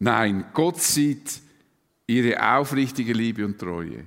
Nein, 0.00 0.44
Gott 0.52 0.80
sieht 0.80 1.40
Ihre 2.08 2.56
aufrichtige 2.56 3.12
Liebe 3.12 3.46
und 3.46 3.60
Treue. 3.60 4.04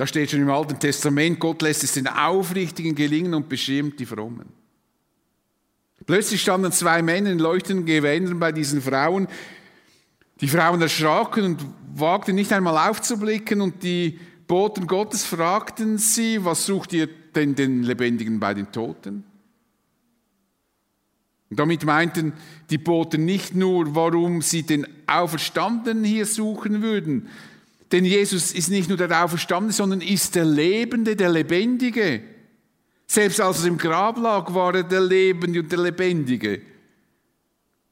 Da 0.00 0.06
steht 0.06 0.30
schon 0.30 0.40
im 0.40 0.48
Alten 0.48 0.78
Testament, 0.78 1.38
Gott 1.38 1.60
lässt 1.60 1.84
es 1.84 1.92
den 1.92 2.06
Aufrichtigen 2.06 2.94
gelingen 2.94 3.34
und 3.34 3.50
beschirmt 3.50 4.00
die 4.00 4.06
Frommen. 4.06 4.46
Plötzlich 6.06 6.40
standen 6.40 6.72
zwei 6.72 7.02
Männer 7.02 7.30
in 7.30 7.38
leuchtenden 7.38 7.84
Gewändern 7.84 8.40
bei 8.40 8.50
diesen 8.50 8.80
Frauen. 8.80 9.28
Die 10.40 10.48
Frauen 10.48 10.80
erschraken 10.80 11.44
und 11.44 11.66
wagten 11.92 12.34
nicht 12.34 12.50
einmal 12.50 12.88
aufzublicken 12.88 13.60
und 13.60 13.82
die 13.82 14.18
Boten 14.46 14.86
Gottes 14.86 15.26
fragten 15.26 15.98
sie, 15.98 16.42
was 16.46 16.64
sucht 16.64 16.94
ihr 16.94 17.06
denn 17.34 17.54
den 17.54 17.82
Lebendigen 17.82 18.40
bei 18.40 18.54
den 18.54 18.72
Toten? 18.72 19.24
Und 21.50 21.58
damit 21.58 21.84
meinten 21.84 22.32
die 22.70 22.78
Boten 22.78 23.26
nicht 23.26 23.54
nur, 23.54 23.94
warum 23.94 24.40
sie 24.40 24.62
den 24.62 24.86
Auferstandenen 25.06 26.04
hier 26.04 26.24
suchen 26.24 26.80
würden, 26.80 27.28
denn 27.92 28.04
Jesus 28.04 28.52
ist 28.52 28.68
nicht 28.68 28.88
nur 28.88 28.98
der 28.98 29.24
Auferstandene, 29.24 29.72
sondern 29.72 30.00
ist 30.00 30.34
der 30.34 30.44
Lebende, 30.44 31.16
der 31.16 31.30
Lebendige. 31.30 32.22
Selbst 33.06 33.40
als 33.40 33.62
er 33.62 33.68
im 33.68 33.78
Grab 33.78 34.18
lag, 34.18 34.54
war 34.54 34.74
er 34.74 34.84
der 34.84 35.00
Lebende 35.00 35.60
und 35.60 35.72
der 35.72 35.80
Lebendige. 35.80 36.62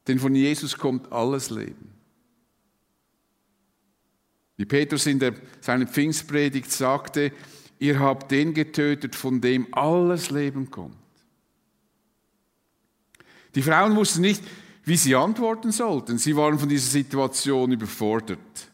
Denn 0.07 0.19
von 0.19 0.33
Jesus 0.33 0.77
kommt 0.77 1.11
alles 1.11 1.49
Leben. 1.49 1.89
Wie 4.55 4.65
Petrus 4.65 5.05
in 5.05 5.19
der, 5.19 5.35
seiner 5.59 5.87
Pfingstpredigt 5.87 6.71
sagte, 6.71 7.31
ihr 7.79 7.99
habt 7.99 8.31
den 8.31 8.53
getötet, 8.53 9.15
von 9.15 9.41
dem 9.41 9.67
alles 9.73 10.31
Leben 10.31 10.71
kommt. 10.71 10.97
Die 13.55 13.61
Frauen 13.61 13.95
wussten 13.95 14.21
nicht, 14.21 14.43
wie 14.85 14.97
sie 14.97 15.15
antworten 15.15 15.71
sollten. 15.71 16.17
Sie 16.17 16.35
waren 16.35 16.57
von 16.57 16.69
dieser 16.69 16.89
Situation 16.89 17.71
überfordert. 17.71 18.68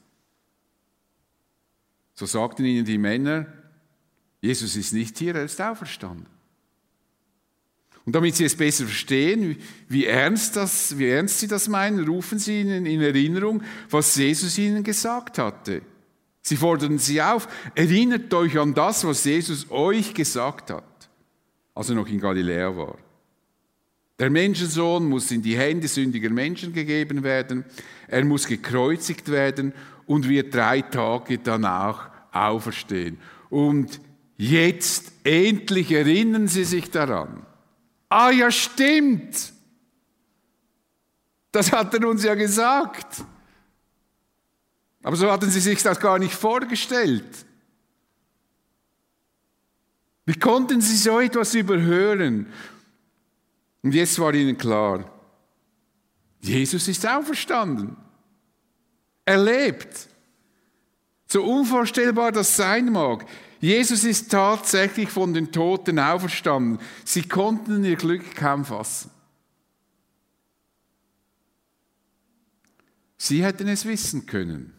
So 2.15 2.25
sagten 2.25 2.65
ihnen 2.65 2.86
die 2.86 2.97
Männer, 2.97 3.45
Jesus 4.41 4.75
ist 4.75 4.93
nicht 4.93 5.17
hier, 5.17 5.36
er 5.36 5.43
ist 5.43 5.62
auferstanden. 5.62 6.28
Und 8.06 8.13
damit 8.13 8.36
sie 8.36 8.45
es 8.45 8.56
besser 8.56 8.86
verstehen, 8.86 9.58
wie 9.89 10.06
ernst, 10.06 10.56
das, 10.56 10.97
wie 10.97 11.10
ernst 11.10 11.39
sie 11.39 11.47
das 11.47 11.67
meinen, 11.67 12.08
rufen 12.08 12.38
sie 12.38 12.62
ihnen 12.62 12.86
in 12.86 13.01
Erinnerung, 13.01 13.63
was 13.89 14.15
Jesus 14.15 14.58
ihnen 14.58 14.84
gesagt 14.84 15.39
hatte. 15.39 15.82
Sie 16.41 16.56
fordern 16.56 16.99
sie 16.99 17.19
auf, 17.21 17.47
erinnert 17.73 18.32
euch 18.34 18.60
an 18.60 18.75
das, 18.75 19.04
was 19.04 19.23
Jesus 19.23 19.71
euch 19.71 20.13
gesagt 20.13 20.69
hat, 20.69 21.10
als 21.73 21.89
er 21.89 21.95
noch 21.95 22.08
in 22.08 22.19
Galiläa 22.19 22.78
war. 22.78 22.99
Der 24.19 24.30
Menschensohn 24.30 25.10
muss 25.10 25.32
in 25.32 25.41
die 25.41 25.58
Hände 25.58 25.88
sündiger 25.88 26.30
Menschen 26.30 26.71
gegeben 26.71 27.23
werden, 27.23 27.65
er 28.08 28.23
muss 28.23 28.47
gekreuzigt 28.47 29.30
werden 29.30 29.73
und 30.06 30.30
wird 30.30 30.54
drei 30.54 30.82
Tage 30.82 31.39
danach 31.39 32.10
auferstehen. 32.32 33.20
Und 33.50 34.00
jetzt 34.38 35.12
endlich 35.24 35.91
erinnern 35.91 36.48
Sie 36.48 36.63
sich 36.63 36.91
daran. 36.91 37.46
Ah 38.10 38.32
ja, 38.32 38.52
stimmt. 38.52 39.54
Das 41.52 41.72
hat 41.72 41.94
er 41.94 42.08
uns 42.08 42.24
ja 42.24 42.36
gesagt. 42.36 43.24
Aber 45.04 45.15
so 45.15 45.32
hatten 45.32 45.50
Sie 45.50 45.60
sich 45.60 45.82
das 45.82 46.00
gar 46.00 46.20
nicht 46.20 46.34
vorgestellt. 46.34 47.46
Wie 50.26 50.38
konnten 50.38 50.82
Sie 50.82 50.98
so 50.98 51.20
etwas 51.20 51.54
überhören? 51.54 52.48
Und 53.84 53.94
jetzt 53.94 54.18
war 54.20 54.34
ihnen 54.34 54.58
klar, 54.58 55.12
Jesus 56.41 56.88
ist 56.88 57.08
auferstanden. 57.08 57.96
Er 59.25 59.43
lebt. 59.43 60.07
So 61.27 61.43
unvorstellbar 61.43 62.31
das 62.31 62.55
sein 62.55 62.91
mag. 62.91 63.25
Jesus 63.59 64.03
ist 64.03 64.31
tatsächlich 64.31 65.09
von 65.09 65.33
den 65.33 65.51
Toten 65.51 65.97
auferstanden. 65.97 66.79
Sie 67.03 67.23
konnten 67.23 67.83
ihr 67.83 67.95
Glück 67.95 68.35
kaum 68.35 68.63
fassen. 68.63 69.09
Sie 73.17 73.43
hätten 73.43 73.67
es 73.67 73.85
wissen 73.85 74.27
können, 74.27 74.73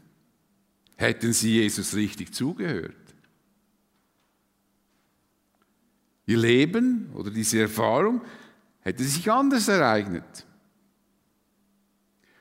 hätten 0.96 1.32
sie 1.32 1.54
Jesus 1.54 1.94
richtig 1.94 2.32
zugehört. 2.32 2.94
Ihr 6.26 6.38
Leben 6.38 7.11
oder 7.14 7.30
diese 7.30 7.61
Erfahrung 7.61 8.20
hätte 8.80 9.02
sich 9.02 9.30
anders 9.30 9.66
ereignet. 9.66 10.46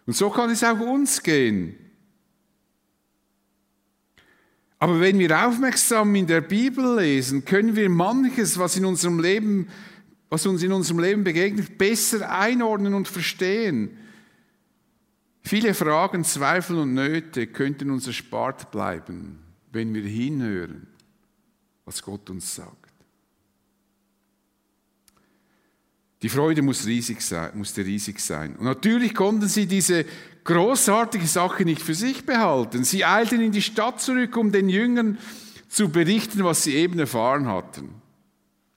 Und 0.05 0.15
so 0.15 0.29
kann 0.29 0.51
es 0.51 0.63
auch 0.63 0.79
uns 0.79 1.23
gehen. 1.23 1.84
Aber 4.85 4.99
wenn 4.99 5.17
wir 5.17 5.47
aufmerksam 5.47 6.13
in 6.13 6.27
der 6.27 6.41
Bibel 6.41 6.97
lesen, 6.97 7.43
können 7.43 7.75
wir 7.75 7.89
manches, 7.89 8.59
was, 8.59 8.77
in 8.77 8.85
unserem 8.85 9.19
Leben, 9.19 9.67
was 10.29 10.45
uns 10.45 10.61
in 10.61 10.71
unserem 10.71 10.99
Leben 10.99 11.23
begegnet, 11.23 11.79
besser 11.79 12.31
einordnen 12.31 12.93
und 12.93 13.07
verstehen. 13.07 13.97
Viele 15.41 15.73
Fragen, 15.73 16.23
Zweifel 16.23 16.77
und 16.77 16.93
Nöte 16.93 17.47
könnten 17.47 17.89
uns 17.89 18.05
erspart 18.05 18.69
bleiben, 18.69 19.39
wenn 19.71 19.91
wir 19.95 20.03
hinhören, 20.03 20.85
was 21.85 22.03
Gott 22.03 22.29
uns 22.29 22.53
sagt. 22.53 22.93
Die 26.21 26.29
Freude 26.29 26.61
musste 26.61 26.89
riesig 26.89 27.23
sein. 27.23 28.55
Und 28.55 28.65
natürlich 28.65 29.15
konnten 29.15 29.47
sie 29.47 29.65
diese 29.65 30.05
großartige 30.45 31.27
Sache 31.27 31.65
nicht 31.65 31.81
für 31.81 31.95
sich 31.95 32.25
behalten. 32.25 32.83
Sie 32.83 33.03
eilten 33.03 33.41
in 33.41 33.51
die 33.51 33.61
Stadt 33.61 33.99
zurück, 33.99 34.37
um 34.37 34.51
den 34.51 34.69
Jüngern 34.69 35.17
zu 35.67 35.89
berichten, 35.89 36.43
was 36.43 36.63
sie 36.63 36.75
eben 36.75 36.97
erfahren 36.97 37.47
hatten. 37.47 38.01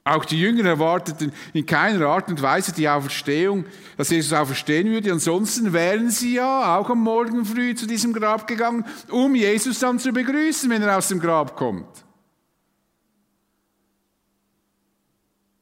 Auch 0.03 0.25
die 0.25 0.41
Jünger 0.41 0.65
erwarteten 0.65 1.33
in 1.53 1.67
keiner 1.67 2.07
Art 2.07 2.29
und 2.29 2.41
Weise 2.41 2.73
die 2.73 2.89
Auferstehung, 2.89 3.67
dass 3.99 4.09
Jesus 4.09 4.33
auferstehen 4.33 4.89
würde. 4.89 5.13
Ansonsten 5.13 5.75
wären 5.75 6.11
sie 6.11 6.35
ja 6.35 6.79
auch 6.79 6.89
am 6.89 7.03
Morgen 7.03 7.45
früh 7.45 7.75
zu 7.75 7.87
diesem 7.87 8.15
Grab 8.15 8.47
gegangen, 8.47 8.87
um 9.11 9.35
Jesus 9.35 9.81
dann 9.81 9.99
zu 9.99 10.13
begrüßen, 10.13 10.71
wenn 10.71 10.81
er 10.81 10.97
aus 10.97 11.09
dem 11.09 11.21
Grab 11.21 11.57
kommt. 11.57 12.05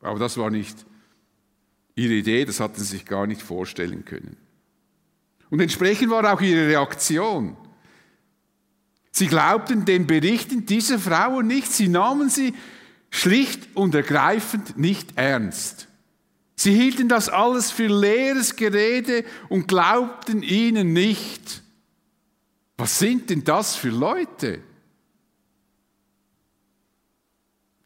Aber 0.00 0.20
das 0.20 0.38
war 0.38 0.50
nicht 0.50 0.86
ihre 1.96 2.12
Idee, 2.12 2.44
das 2.44 2.60
hatten 2.60 2.78
sie 2.78 2.84
sich 2.84 3.04
gar 3.04 3.26
nicht 3.26 3.42
vorstellen 3.42 4.04
können. 4.04 4.36
Und 5.50 5.60
entsprechend 5.60 6.10
war 6.10 6.32
auch 6.32 6.40
ihre 6.40 6.68
Reaktion. 6.68 7.56
Sie 9.12 9.28
glaubten 9.28 9.84
den 9.84 10.06
Berichten 10.06 10.66
dieser 10.66 10.98
Frauen 10.98 11.46
nicht, 11.46 11.72
sie 11.72 11.88
nahmen 11.88 12.28
sie 12.28 12.54
schlicht 13.10 13.74
und 13.74 13.94
ergreifend 13.94 14.76
nicht 14.76 15.16
ernst. 15.16 15.88
Sie 16.54 16.74
hielten 16.74 17.08
das 17.08 17.28
alles 17.28 17.70
für 17.70 17.86
leeres 17.86 18.56
Gerede 18.56 19.24
und 19.48 19.68
glaubten 19.68 20.42
ihnen 20.42 20.92
nicht. 20.92 21.62
Was 22.76 22.98
sind 22.98 23.30
denn 23.30 23.44
das 23.44 23.76
für 23.76 23.88
Leute? 23.88 24.60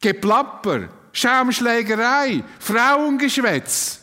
Geplapper, 0.01 0.89
Schaumschlägerei, 1.13 2.43
Frauengeschwätz. 2.59 4.00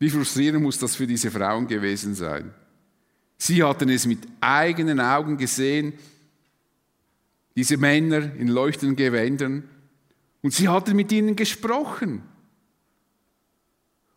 Wie 0.00 0.10
frustrierend 0.10 0.62
muss 0.62 0.78
das 0.78 0.96
für 0.96 1.06
diese 1.06 1.30
Frauen 1.30 1.68
gewesen 1.68 2.14
sein? 2.14 2.52
Sie 3.36 3.62
hatten 3.62 3.90
es 3.90 4.06
mit 4.06 4.26
eigenen 4.40 4.98
Augen 4.98 5.36
gesehen, 5.36 5.92
diese 7.54 7.76
Männer 7.76 8.34
in 8.34 8.48
leuchtenden 8.48 8.96
Gewändern, 8.96 9.68
und 10.42 10.54
sie 10.54 10.68
hatten 10.68 10.96
mit 10.96 11.12
ihnen 11.12 11.36
gesprochen. 11.36 12.22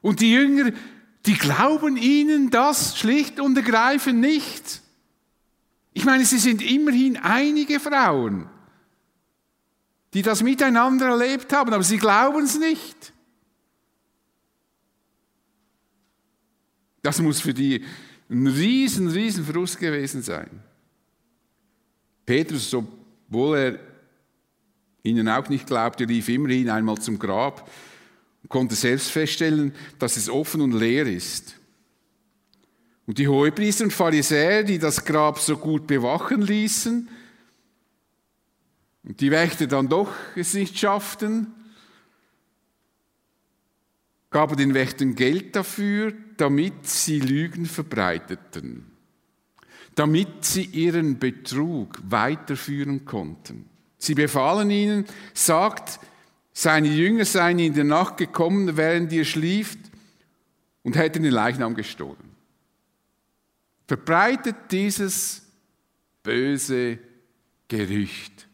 Und 0.02 0.22
die 0.22 0.32
Jünger, 0.32 0.72
die 1.26 1.34
glauben 1.34 1.98
ihnen 1.98 2.50
das 2.50 2.98
schlicht 2.98 3.42
und 3.42 3.58
ergreifend 3.58 4.22
nicht. 4.22 4.82
Ich 5.94 6.06
meine, 6.06 6.24
sie 6.24 6.40
sind 6.40 6.62
immerhin 6.62 7.18
einige 7.18 7.82
Frauen, 7.82 8.50
die 10.14 10.22
das 10.22 10.44
miteinander 10.44 11.08
erlebt 11.08 11.52
haben, 11.52 11.74
aber 11.74 11.84
sie 11.84 11.98
glauben 11.98 12.44
es 12.44 12.58
nicht. 12.58 13.13
Das 17.04 17.22
muss 17.22 17.42
für 17.42 17.54
die 17.54 17.86
ein 18.30 18.48
riesen, 18.48 19.10
riesen 19.10 19.46
Frust 19.46 19.78
gewesen 19.78 20.24
sein. 20.24 20.50
Petrus, 22.26 22.74
obwohl 22.74 23.58
er 23.58 23.80
ihnen 25.04 25.28
auch 25.28 25.50
nicht 25.50 25.68
glaubte, 25.68 26.08
rief 26.08 26.30
immerhin 26.30 26.70
einmal 26.70 26.98
zum 26.98 27.20
Grab 27.20 27.70
und 28.42 28.50
konnte 28.50 28.76
selbst 28.76 29.12
feststellen, 29.12 29.76
dass 30.00 30.18
es 30.18 30.30
offen 30.30 30.62
und 30.62 30.72
leer 30.72 31.06
ist. 31.06 31.56
Und 33.06 33.18
die 33.18 33.28
Hohepriester 33.28 33.84
und 33.84 33.92
Pharisäer, 33.92 34.64
die 34.64 34.80
das 34.80 35.04
Grab 35.04 35.38
so 35.40 35.58
gut 35.58 35.86
bewachen 35.86 36.42
ließen, 36.42 37.10
und 39.06 39.20
die 39.20 39.32
Wächter 39.32 39.68
dann 39.68 39.90
doch 39.90 40.14
es 40.38 40.54
nicht 40.54 40.80
schafften, 40.80 41.48
gaben 44.30 44.56
den 44.56 44.74
Wächtern 44.74 45.16
Geld 45.16 45.58
dafür, 45.58 46.14
damit 46.38 46.88
sie 46.88 47.20
Lügen 47.20 47.66
verbreiteten, 47.66 48.86
damit 49.96 50.46
sie 50.46 50.64
ihren 50.64 51.20
Betrug 51.20 52.00
weiterführen 52.08 53.06
konnten. 53.06 53.70
Sie 53.98 54.16
befahlen 54.16 54.70
ihnen, 54.70 55.06
sagt, 55.34 56.00
seine 56.52 56.90
Jünger 56.90 57.26
seien 57.26 57.60
in 57.60 57.74
der 57.74 57.84
Nacht 57.84 58.18
gekommen, 58.18 58.78
während 58.78 59.12
ihr 59.12 59.26
schlieft, 59.26 59.80
und 60.84 60.96
hätten 60.96 61.24
den 61.24 61.32
Leichnam 61.32 61.76
gestohlen. 61.76 62.34
Verbreitet 63.88 64.56
dieses 64.72 65.44
böse 66.22 67.00
Gerücht. 67.68 68.48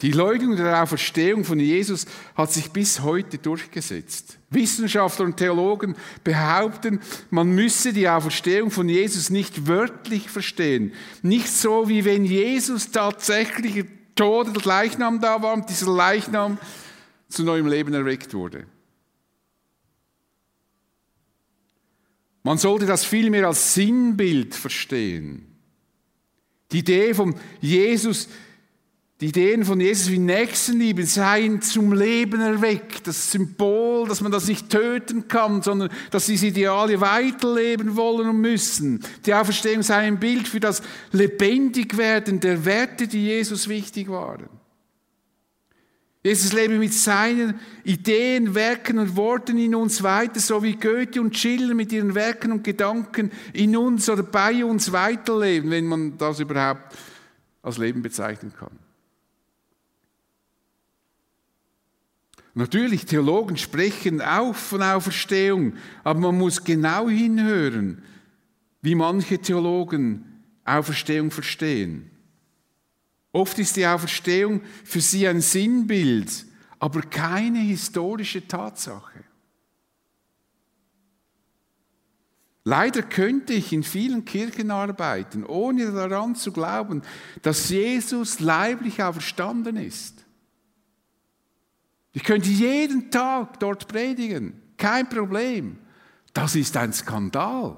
Die 0.00 0.12
Leugnung 0.12 0.54
der 0.54 0.80
Auferstehung 0.80 1.44
von 1.44 1.58
Jesus 1.58 2.06
hat 2.36 2.52
sich 2.52 2.70
bis 2.70 3.00
heute 3.00 3.38
durchgesetzt. 3.38 4.38
Wissenschaftler 4.48 5.24
und 5.24 5.36
Theologen 5.36 5.96
behaupten, 6.22 7.00
man 7.30 7.50
müsse 7.50 7.92
die 7.92 8.08
Auferstehung 8.08 8.70
von 8.70 8.88
Jesus 8.88 9.28
nicht 9.28 9.66
wörtlich 9.66 10.30
verstehen. 10.30 10.92
Nicht 11.22 11.48
so, 11.48 11.88
wie 11.88 12.04
wenn 12.04 12.24
Jesus 12.24 12.92
tatsächlich 12.92 13.86
tot 14.14 14.48
oder 14.48 14.60
Leichnam 14.64 15.20
da 15.20 15.42
war 15.42 15.54
und 15.54 15.68
dieser 15.68 15.92
Leichnam 15.92 16.58
zu 17.28 17.42
neuem 17.42 17.66
Leben 17.66 17.92
erweckt 17.92 18.34
wurde. 18.34 18.66
Man 22.44 22.56
sollte 22.56 22.86
das 22.86 23.04
vielmehr 23.04 23.48
als 23.48 23.74
Sinnbild 23.74 24.54
verstehen. 24.54 25.56
Die 26.70 26.78
Idee 26.78 27.14
von 27.14 27.34
Jesus, 27.60 28.28
die 29.20 29.26
Ideen 29.26 29.64
von 29.64 29.80
Jesus 29.80 30.12
wie 30.12 30.18
Nächstenliebe 30.18 31.04
seien 31.04 31.60
zum 31.60 31.92
Leben 31.92 32.40
erweckt. 32.40 33.08
Das 33.08 33.32
Symbol, 33.32 34.06
dass 34.06 34.20
man 34.20 34.30
das 34.30 34.46
nicht 34.46 34.70
töten 34.70 35.26
kann, 35.26 35.60
sondern 35.62 35.90
dass 36.12 36.26
diese 36.26 36.46
Ideale 36.46 37.00
weiterleben 37.00 37.96
wollen 37.96 38.28
und 38.28 38.40
müssen. 38.40 39.02
Die 39.26 39.34
Auferstehung 39.34 39.82
sei 39.82 39.96
ein 39.96 40.20
Bild 40.20 40.46
für 40.46 40.60
das 40.60 40.82
Lebendigwerden 41.10 42.38
der 42.38 42.64
Werte, 42.64 43.08
die 43.08 43.24
Jesus 43.24 43.68
wichtig 43.68 44.08
waren. 44.08 44.48
Jesus 46.22 46.52
lebe 46.52 46.78
mit 46.78 46.94
seinen 46.94 47.58
Ideen, 47.82 48.54
Werken 48.54 48.98
und 48.98 49.16
Worten 49.16 49.58
in 49.58 49.74
uns 49.74 50.02
weiter, 50.04 50.38
so 50.38 50.62
wie 50.62 50.76
Goethe 50.76 51.20
und 51.20 51.36
Schiller 51.36 51.74
mit 51.74 51.92
ihren 51.92 52.14
Werken 52.14 52.52
und 52.52 52.62
Gedanken 52.62 53.32
in 53.52 53.76
uns 53.76 54.08
oder 54.08 54.22
bei 54.22 54.64
uns 54.64 54.92
weiterleben, 54.92 55.70
wenn 55.70 55.86
man 55.86 56.18
das 56.18 56.38
überhaupt 56.38 56.96
als 57.62 57.78
Leben 57.78 58.02
bezeichnen 58.02 58.52
kann. 58.56 58.87
Natürlich, 62.58 63.06
Theologen 63.06 63.56
sprechen 63.56 64.20
auch 64.20 64.56
von 64.56 64.82
Auferstehung, 64.82 65.74
aber 66.02 66.18
man 66.18 66.38
muss 66.38 66.64
genau 66.64 67.08
hinhören, 67.08 68.02
wie 68.82 68.96
manche 68.96 69.38
Theologen 69.38 70.24
Auferstehung 70.64 71.30
verstehen. 71.30 72.10
Oft 73.30 73.60
ist 73.60 73.76
die 73.76 73.86
Auferstehung 73.86 74.60
für 74.82 75.00
sie 75.00 75.28
ein 75.28 75.40
Sinnbild, 75.40 76.46
aber 76.80 77.02
keine 77.02 77.60
historische 77.60 78.48
Tatsache. 78.48 79.22
Leider 82.64 83.02
könnte 83.02 83.52
ich 83.52 83.72
in 83.72 83.84
vielen 83.84 84.24
Kirchen 84.24 84.72
arbeiten, 84.72 85.46
ohne 85.46 85.92
daran 85.92 86.34
zu 86.34 86.50
glauben, 86.50 87.02
dass 87.40 87.68
Jesus 87.68 88.40
leiblich 88.40 89.00
auferstanden 89.00 89.76
ist. 89.76 90.24
Ich 92.18 92.24
könnte 92.24 92.48
jeden 92.48 93.12
Tag 93.12 93.60
dort 93.60 93.86
predigen, 93.86 94.60
kein 94.76 95.08
Problem. 95.08 95.78
Das 96.32 96.56
ist 96.56 96.76
ein 96.76 96.92
Skandal. 96.92 97.76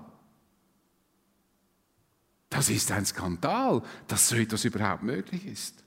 Das 2.48 2.70
ist 2.70 2.90
ein 2.90 3.04
Skandal, 3.04 3.82
dass 4.08 4.30
so 4.30 4.36
etwas 4.36 4.64
überhaupt 4.64 5.02
möglich 5.02 5.46
ist. 5.46 5.84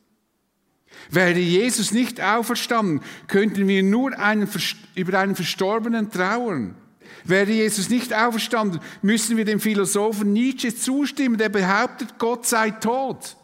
Wäre 1.10 1.40
Jesus 1.40 1.94
nicht 1.94 2.22
auferstanden, 2.22 3.02
könnten 3.28 3.68
wir 3.68 3.82
nur 3.82 4.20
einen, 4.20 4.48
über 4.94 5.18
einen 5.18 5.36
Verstorbenen 5.36 6.12
trauern. 6.12 6.76
Wäre 7.24 7.50
Jesus 7.50 7.90
nicht 7.90 8.14
auferstanden, 8.14 8.82
müssen 9.02 9.36
wir 9.36 9.46
dem 9.46 9.62
Philosophen 9.62 10.32
Nietzsche 10.32 10.76
zustimmen, 10.76 11.40
der 11.40 11.50
behauptet, 11.50 12.20
Gott 12.20 12.46
sei 12.46 12.70
tot. 12.70 13.36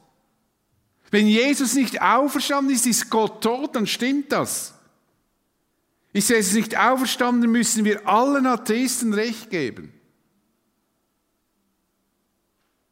Wenn 1.10 1.26
Jesus 1.26 1.74
nicht 1.74 2.00
auferstanden 2.00 2.76
ist, 2.76 2.86
ist 2.86 3.10
Gott 3.10 3.42
tot, 3.42 3.76
dann 3.76 3.88
stimmt 3.88 4.32
das. 4.32 4.76
Ist 6.12 6.30
Jesus 6.30 6.54
nicht 6.54 6.78
auferstanden, 6.78 7.52
müssen 7.52 7.86
wir 7.86 8.08
allen 8.08 8.46
Atheisten 8.46 9.14
recht 9.14 9.50
geben. 9.50 9.94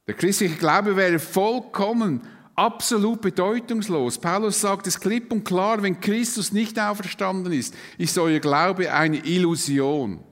Der 0.06 0.16
christliche 0.16 0.56
Glaube 0.56 0.96
wäre 0.96 1.20
vollkommen, 1.20 2.22
absolut 2.56 3.22
bedeutungslos. 3.22 4.18
Paulus 4.18 4.62
sagt 4.62 4.88
es 4.88 5.00
klipp 5.00 5.32
und 5.32 5.44
klar, 5.44 5.82
wenn 5.84 6.00
Christus 6.00 6.52
nicht 6.52 6.80
auferstanden 6.80 7.54
ist, 7.54 7.74
ist 7.98 8.18
euer 8.18 8.40
Glaube 8.40 8.92
eine 8.92 9.18
Illusion. 9.26 10.24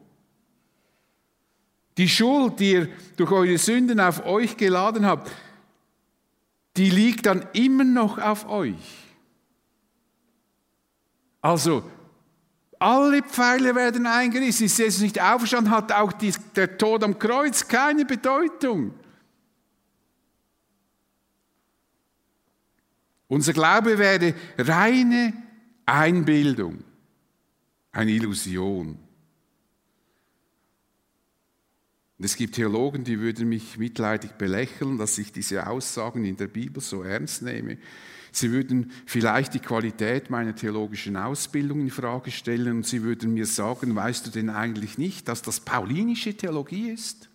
Die 1.98 2.10
Schuld, 2.10 2.60
die 2.60 2.72
ihr 2.72 2.90
durch 3.16 3.32
eure 3.32 3.58
Sünden 3.58 4.00
auf 4.00 4.26
euch 4.26 4.58
geladen 4.58 5.06
habt, 5.06 5.32
die 6.78 6.90
liegt 6.90 7.26
dann 7.26 7.48
immer 7.54 7.86
noch 7.86 8.18
auf 8.18 8.50
euch. 8.50 9.06
Also 11.42 11.84
alle 12.80 13.22
Pfeile 13.22 13.76
werden 13.76 14.06
eingerissen. 14.06 14.66
Ist 14.66 14.78
Jesus 14.78 15.02
nicht 15.02 15.22
auferstanden, 15.22 15.72
hat 15.72 15.92
auch 15.92 16.14
die, 16.14 16.34
der 16.56 16.78
Tod 16.78 17.04
am 17.04 17.18
Kreuz 17.18 17.68
keine 17.68 18.06
Bedeutung. 18.06 18.94
Unser 23.28 23.54
Glaube 23.54 23.98
wäre 23.98 24.34
reine 24.58 25.34
Einbildung, 25.86 26.84
eine 27.92 28.12
Illusion. 28.12 29.05
Und 32.18 32.26
es 32.26 32.36
gibt 32.38 32.56
Theologen, 32.56 33.04
die 33.04 33.20
würden 33.20 33.50
mich 33.50 33.78
mitleidig 33.78 34.32
belächeln, 34.34 34.98
dass 34.98 35.18
ich 35.18 35.32
diese 35.32 35.68
Aussagen 35.68 36.24
in 36.26 36.38
der 36.38 36.48
Bibel 36.48 36.82
so 36.82 37.04
ernst 37.04 37.42
nehme. 37.42 37.78
Sie 38.32 38.52
würden 38.52 38.92
vielleicht 39.06 39.54
die 39.54 39.60
Qualität 39.60 40.30
meiner 40.30 40.56
theologischen 40.56 41.18
Ausbildung 41.18 41.82
in 41.82 41.90
Frage 41.90 42.32
stellen 42.32 42.78
und 42.78 42.86
sie 42.86 43.04
würden 43.04 43.34
mir 43.34 43.46
sagen, 43.46 43.96
weißt 43.96 44.28
du 44.28 44.32
denn 44.32 44.50
eigentlich 44.50 44.98
nicht, 44.98 45.28
dass 45.28 45.42
das 45.42 45.60
paulinische 45.60 46.36
Theologie 46.36 46.90
ist? 46.90 47.30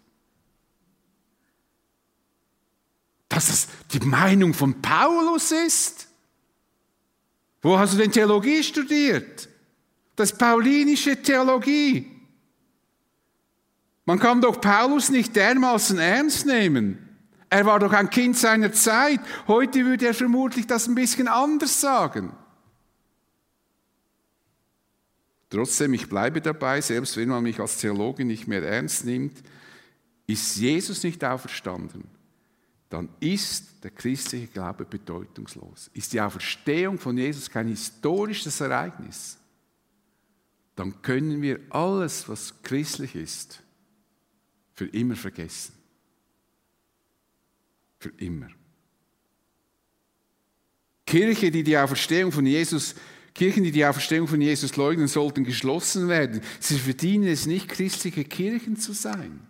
dass 3.31 3.47
das 3.47 3.69
die 3.93 4.07
Meinung 4.07 4.53
von 4.53 4.83
Paulus 4.83 5.53
ist? 5.53 6.09
Wo 7.63 7.79
hast 7.79 7.95
du 7.95 7.99
denn 7.99 8.13
Theologie 8.13 8.63
studiert? 8.63 9.49
Das 10.17 10.37
paulinische 10.37 11.23
Theologie. 11.23 12.20
Man 14.11 14.19
kann 14.19 14.41
doch 14.41 14.61
Paulus 14.61 15.09
nicht 15.11 15.37
dermaßen 15.37 15.97
ernst 16.01 16.45
nehmen. 16.45 16.99
Er 17.49 17.65
war 17.65 17.79
doch 17.79 17.93
ein 17.93 18.11
Kind 18.11 18.37
seiner 18.37 18.73
Zeit. 18.73 19.21
Heute 19.47 19.85
würde 19.85 20.09
er 20.09 20.15
vermutlich 20.15 20.67
das 20.67 20.89
ein 20.89 20.97
bisschen 20.97 21.29
anders 21.29 21.81
sagen. 21.81 22.33
Trotzdem, 25.49 25.95
ich 25.95 26.09
bleibe 26.09 26.41
dabei, 26.41 26.81
selbst 26.81 27.17
wenn 27.19 27.29
man 27.29 27.45
mich 27.45 27.61
als 27.61 27.77
Theologe 27.77 28.25
nicht 28.25 28.49
mehr 28.49 28.65
ernst 28.65 29.05
nimmt, 29.05 29.45
ist 30.27 30.57
Jesus 30.57 31.05
nicht 31.05 31.25
auferstanden, 31.25 32.03
dann 32.89 33.11
ist 33.21 33.85
der 33.85 33.93
christliche 33.93 34.49
Glaube 34.49 34.87
bedeutungslos. 34.87 35.89
Ist 35.95 36.13
die 36.13 36.21
Auferstehung 36.21 36.99
von 36.99 37.17
Jesus 37.17 37.49
kein 37.49 37.69
historisches 37.69 38.61
Ereignis, 38.61 39.39
dann 40.75 41.01
können 41.01 41.43
wir 41.43 41.61
alles, 41.71 42.29
was 42.29 42.61
christlich 42.65 43.15
ist, 43.15 43.63
für 44.81 44.87
immer 44.87 45.15
vergessen. 45.15 45.75
Für 47.99 48.09
immer. 48.17 48.49
Kirche, 51.05 51.51
die 51.51 51.63
die 51.63 51.77
Auferstehung 51.77 52.33
von 52.33 52.47
Jesus 52.47 52.95
Kirchen, 53.35 53.63
die 53.63 53.73
die 53.73 53.85
Auferstehung 53.85 54.27
von 54.27 54.41
Jesus 54.41 54.77
leugnen, 54.77 55.07
sollten 55.07 55.45
geschlossen 55.45 56.09
werden. 56.09 56.41
Sie 56.61 56.79
verdienen 56.79 57.29
es 57.29 57.45
nicht, 57.45 57.69
christliche 57.69 58.25
Kirchen 58.25 58.79
zu 58.79 58.95
sein. 58.95 59.47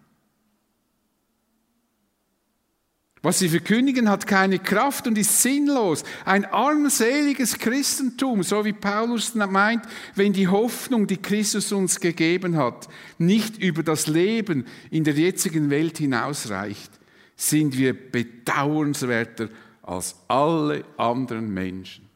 Was 3.22 3.38
sie 3.38 3.50
verkündigen, 3.50 4.09
hat 4.09 4.26
keine 4.26 4.59
Kraft 4.59 5.06
und 5.06 5.18
ist 5.18 5.42
sinnlos. 5.42 6.04
Ein 6.24 6.46
armseliges 6.46 7.59
Christentum, 7.59 8.42
so 8.42 8.64
wie 8.64 8.72
Paulus 8.72 9.35
meint, 9.35 9.85
wenn 10.14 10.33
die 10.33 10.48
Hoffnung, 10.48 11.06
die 11.06 11.18
Christus 11.18 11.70
uns 11.70 12.00
gegeben 12.00 12.56
hat, 12.56 12.88
nicht 13.18 13.59
über 13.59 13.83
das 13.83 14.06
Leben 14.06 14.64
in 14.90 15.04
der 15.04 15.14
jetzigen 15.14 15.68
Welt 15.68 15.98
hinausreicht, 15.98 16.90
sind 17.37 17.76
wir 17.76 17.92
bedauernswerter 17.92 19.50
als 19.83 20.16
alle 20.28 20.85
anderen 20.96 21.52
Menschen. 21.52 22.09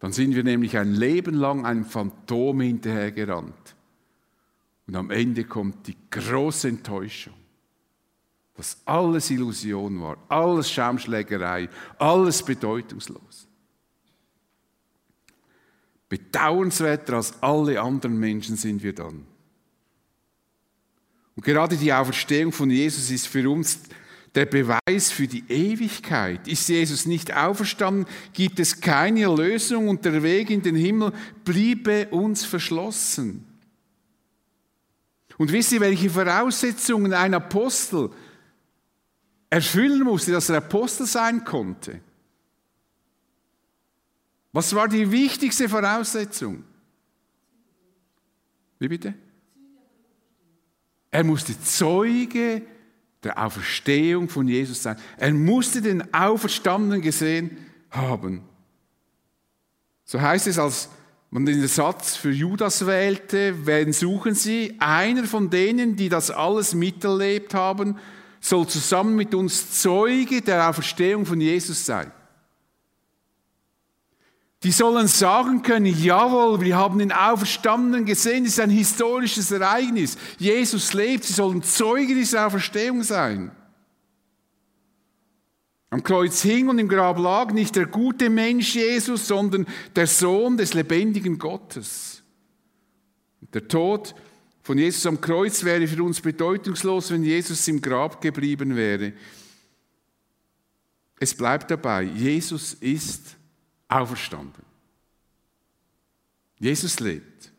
Dann 0.00 0.12
sind 0.12 0.34
wir 0.34 0.42
nämlich 0.42 0.76
ein 0.76 0.92
Leben 0.92 1.34
lang 1.34 1.64
einem 1.64 1.84
Phantom 1.84 2.60
hinterhergerannt. 2.60 3.76
Und 4.88 4.96
am 4.96 5.10
Ende 5.10 5.44
kommt 5.44 5.86
die 5.86 5.96
große 6.10 6.68
Enttäuschung 6.68 7.34
dass 8.56 8.78
alles 8.84 9.30
Illusion 9.30 10.00
war, 10.00 10.16
alles 10.28 10.70
Schaumschlägerei, 10.70 11.68
alles 11.98 12.42
bedeutungslos. 12.42 13.46
Bedauernswerter 16.08 17.14
als 17.14 17.42
alle 17.42 17.80
anderen 17.80 18.18
Menschen 18.18 18.56
sind 18.56 18.82
wir 18.82 18.94
dann. 18.94 19.26
Und 21.34 21.44
gerade 21.44 21.76
die 21.76 21.92
Auferstehung 21.92 22.52
von 22.52 22.70
Jesus 22.70 23.10
ist 23.10 23.26
für 23.26 23.50
uns 23.50 23.80
der 24.34 24.46
Beweis 24.46 25.10
für 25.10 25.26
die 25.26 25.44
Ewigkeit. 25.48 26.46
Ist 26.46 26.68
Jesus 26.68 27.06
nicht 27.06 27.34
auferstanden, 27.34 28.06
gibt 28.32 28.60
es 28.60 28.80
keine 28.80 29.22
Erlösung 29.22 29.88
und 29.88 30.04
der 30.04 30.22
Weg 30.22 30.50
in 30.50 30.62
den 30.62 30.76
Himmel 30.76 31.12
bliebe 31.44 32.06
uns 32.08 32.44
verschlossen. 32.44 33.44
Und 35.38 35.52
wisst 35.52 35.72
ihr, 35.72 35.80
welche 35.80 36.08
Voraussetzungen 36.08 37.12
ein 37.12 37.34
Apostel 37.34 38.10
erfüllen 39.50 40.02
musste, 40.02 40.32
dass 40.32 40.48
er 40.48 40.58
Apostel 40.58 41.06
sein 41.06 41.44
konnte. 41.44 42.00
Was 44.52 44.74
war 44.74 44.88
die 44.88 45.10
wichtigste 45.10 45.68
Voraussetzung? 45.68 46.64
Wie 48.78 48.88
bitte? 48.88 49.14
Er 51.10 51.24
musste 51.24 51.58
Zeuge 51.60 52.62
der 53.22 53.42
Auferstehung 53.42 54.28
von 54.28 54.48
Jesus 54.48 54.82
sein. 54.82 54.96
Er 55.16 55.32
musste 55.32 55.80
den 55.82 56.12
Auferstandenen 56.12 57.00
gesehen 57.00 57.56
haben. 57.90 58.42
So 60.04 60.20
heißt 60.20 60.46
es, 60.46 60.58
als 60.58 60.88
man 61.30 61.44
den 61.44 61.66
Satz 61.66 62.16
für 62.16 62.30
Judas 62.30 62.86
wählte, 62.86 63.66
wen 63.66 63.92
suchen 63.92 64.34
Sie? 64.34 64.76
Einer 64.78 65.24
von 65.24 65.50
denen, 65.50 65.96
die 65.96 66.08
das 66.08 66.30
alles 66.30 66.74
miterlebt 66.74 67.54
haben 67.54 67.98
soll 68.48 68.66
zusammen 68.68 69.16
mit 69.16 69.34
uns 69.34 69.80
Zeuge 69.80 70.40
der 70.40 70.68
Auferstehung 70.68 71.26
von 71.26 71.40
Jesus 71.40 71.84
sein. 71.84 72.12
Die 74.62 74.70
sollen 74.70 75.08
sagen 75.08 75.62
können, 75.62 75.86
jawohl, 75.86 76.60
wir 76.60 76.76
haben 76.76 76.98
den 76.98 77.12
Auferstandenen 77.12 78.04
gesehen, 78.04 78.44
das 78.44 78.54
ist 78.54 78.60
ein 78.60 78.70
historisches 78.70 79.50
Ereignis. 79.50 80.16
Jesus 80.38 80.92
lebt, 80.92 81.24
sie 81.24 81.32
sollen 81.32 81.62
Zeuge 81.62 82.14
dieser 82.14 82.46
Auferstehung 82.46 83.02
sein. 83.02 83.50
Am 85.90 86.02
Kreuz 86.02 86.40
hing 86.42 86.68
und 86.68 86.78
im 86.78 86.88
Grab 86.88 87.18
lag 87.18 87.52
nicht 87.52 87.74
der 87.74 87.86
gute 87.86 88.30
Mensch 88.30 88.74
Jesus, 88.74 89.26
sondern 89.26 89.66
der 89.94 90.06
Sohn 90.06 90.56
des 90.56 90.74
lebendigen 90.74 91.38
Gottes. 91.38 92.22
Der 93.52 93.66
Tod 93.66 94.14
von 94.66 94.78
Jesus 94.78 95.06
am 95.06 95.20
Kreuz 95.20 95.62
wäre 95.62 95.86
für 95.86 96.02
uns 96.02 96.20
bedeutungslos, 96.20 97.12
wenn 97.12 97.22
Jesus 97.22 97.68
im 97.68 97.80
Grab 97.80 98.20
geblieben 98.20 98.74
wäre. 98.74 99.12
Es 101.20 101.36
bleibt 101.36 101.70
dabei, 101.70 102.02
Jesus 102.02 102.74
ist 102.74 103.36
auferstanden. 103.86 104.64
Jesus 106.58 106.98
lebt. 106.98 107.52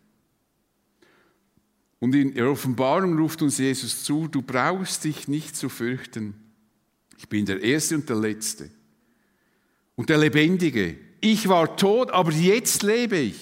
Und 1.99 2.13
in 2.13 2.33
der 2.33 2.49
Offenbarung 2.49 3.17
ruft 3.17 3.41
uns 3.41 3.57
Jesus 3.57 4.03
zu, 4.03 4.27
du 4.27 4.41
brauchst 4.41 5.05
dich 5.05 5.29
nicht 5.29 5.55
zu 5.55 5.69
fürchten. 5.69 6.33
Ich 7.17 7.29
bin 7.29 7.45
der 7.45 7.61
Erste 7.61 7.95
und 7.95 8.09
der 8.09 8.17
Letzte. 8.17 8.69
Und 9.95 10.09
der 10.09 10.17
Lebendige. 10.17 10.97
Ich 11.21 11.47
war 11.47 11.77
tot, 11.77 12.11
aber 12.11 12.33
jetzt 12.33 12.83
lebe 12.83 13.15
ich. 13.15 13.39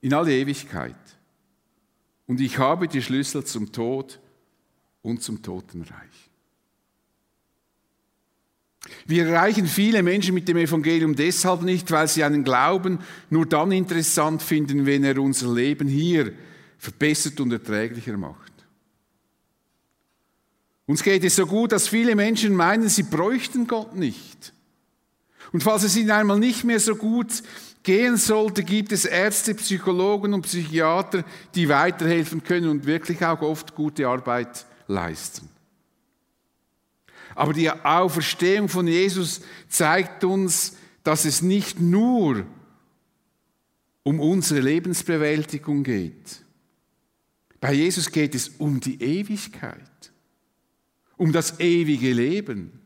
In 0.00 0.14
alle 0.14 0.32
Ewigkeit 0.32 0.94
und 2.32 2.40
ich 2.40 2.56
habe 2.56 2.88
die 2.88 3.02
Schlüssel 3.02 3.44
zum 3.44 3.72
Tod 3.72 4.18
und 5.02 5.22
zum 5.22 5.42
Totenreich. 5.42 6.30
Wir 9.04 9.26
erreichen 9.26 9.66
viele 9.66 10.02
Menschen 10.02 10.32
mit 10.32 10.48
dem 10.48 10.56
Evangelium 10.56 11.14
deshalb 11.14 11.60
nicht, 11.60 11.90
weil 11.90 12.08
sie 12.08 12.24
einen 12.24 12.42
Glauben 12.42 13.00
nur 13.28 13.44
dann 13.44 13.70
interessant 13.70 14.40
finden, 14.40 14.86
wenn 14.86 15.04
er 15.04 15.18
unser 15.18 15.52
Leben 15.52 15.88
hier 15.88 16.32
verbessert 16.78 17.38
und 17.38 17.52
erträglicher 17.52 18.16
macht. 18.16 18.52
Uns 20.86 21.02
geht 21.02 21.24
es 21.24 21.36
so 21.36 21.44
gut, 21.44 21.72
dass 21.72 21.86
viele 21.86 22.16
Menschen 22.16 22.56
meinen, 22.56 22.88
sie 22.88 23.02
bräuchten 23.02 23.66
Gott 23.66 23.94
nicht. 23.94 24.54
Und 25.52 25.62
falls 25.62 25.82
es 25.82 25.98
ihnen 25.98 26.12
einmal 26.12 26.38
nicht 26.38 26.64
mehr 26.64 26.80
so 26.80 26.96
gut 26.96 27.42
gehen 27.82 28.16
sollte, 28.16 28.62
gibt 28.62 28.92
es 28.92 29.04
Ärzte, 29.04 29.54
Psychologen 29.54 30.34
und 30.34 30.42
Psychiater, 30.42 31.24
die 31.54 31.68
weiterhelfen 31.68 32.42
können 32.42 32.68
und 32.68 32.86
wirklich 32.86 33.24
auch 33.24 33.42
oft 33.42 33.74
gute 33.74 34.06
Arbeit 34.06 34.66
leisten. 34.86 35.48
Aber 37.34 37.52
die 37.52 37.70
Auferstehung 37.70 38.68
von 38.68 38.86
Jesus 38.86 39.40
zeigt 39.68 40.24
uns, 40.24 40.76
dass 41.02 41.24
es 41.24 41.42
nicht 41.42 41.80
nur 41.80 42.44
um 44.02 44.20
unsere 44.20 44.60
Lebensbewältigung 44.60 45.82
geht. 45.82 46.42
Bei 47.60 47.72
Jesus 47.72 48.10
geht 48.10 48.34
es 48.34 48.48
um 48.48 48.80
die 48.80 49.00
Ewigkeit, 49.00 50.12
um 51.16 51.32
das 51.32 51.60
ewige 51.60 52.12
Leben. 52.12 52.80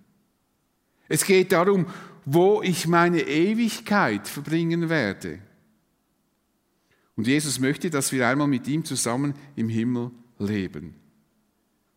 Es 1.08 1.24
geht 1.24 1.52
darum, 1.52 1.86
wo 2.28 2.60
ich 2.60 2.88
meine 2.88 3.20
Ewigkeit 3.22 4.26
verbringen 4.26 4.88
werde. 4.88 5.38
Und 7.14 7.28
Jesus 7.28 7.60
möchte, 7.60 7.88
dass 7.88 8.10
wir 8.10 8.26
einmal 8.28 8.48
mit 8.48 8.66
ihm 8.66 8.84
zusammen 8.84 9.32
im 9.54 9.68
Himmel 9.68 10.10
leben. 10.38 10.96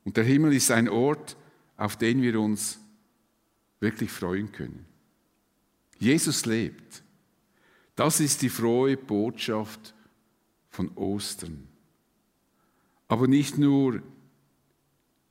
Und 0.06 0.18
der 0.18 0.24
Himmel 0.24 0.54
ist 0.54 0.70
ein 0.70 0.88
Ort, 0.88 1.36
auf 1.78 1.98
den 1.98 2.22
wir 2.22 2.40
uns 2.40 2.80
wirklich 3.80 4.12
freuen 4.12 4.52
können. 4.52 4.86
Jesus 5.98 6.46
lebt. 6.46 7.04
Das 7.96 8.20
ist 8.20 8.44
die 8.44 8.50
frohe 8.50 8.98
Botschaft 8.98 9.96
von 10.70 10.90
Ostern. 10.96 11.68
Aber 13.08 13.28
nicht 13.28 13.58
nur 13.58 14.04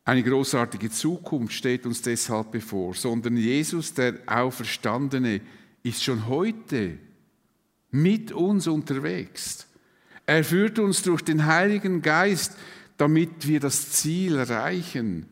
eine 0.09 0.23
großartige 0.23 0.89
Zukunft 0.89 1.53
steht 1.53 1.85
uns 1.85 2.01
deshalb 2.01 2.51
bevor, 2.53 2.95
sondern 2.95 3.37
Jesus, 3.37 3.93
der 3.93 4.15
Auferstandene, 4.25 5.43
ist 5.83 6.03
schon 6.03 6.27
heute 6.27 6.97
mit 7.91 8.33
uns 8.33 8.67
unterwegs. 8.69 9.67
Er 10.25 10.45
führt 10.45 10.79
uns 10.79 11.03
durch 11.03 11.21
den 11.21 11.45
Heiligen 11.45 12.01
Geist, 12.01 12.57
damit 12.97 13.47
wir 13.47 13.61
das 13.61 13.91
Ziel 13.91 14.37
erreichen. 14.37 15.27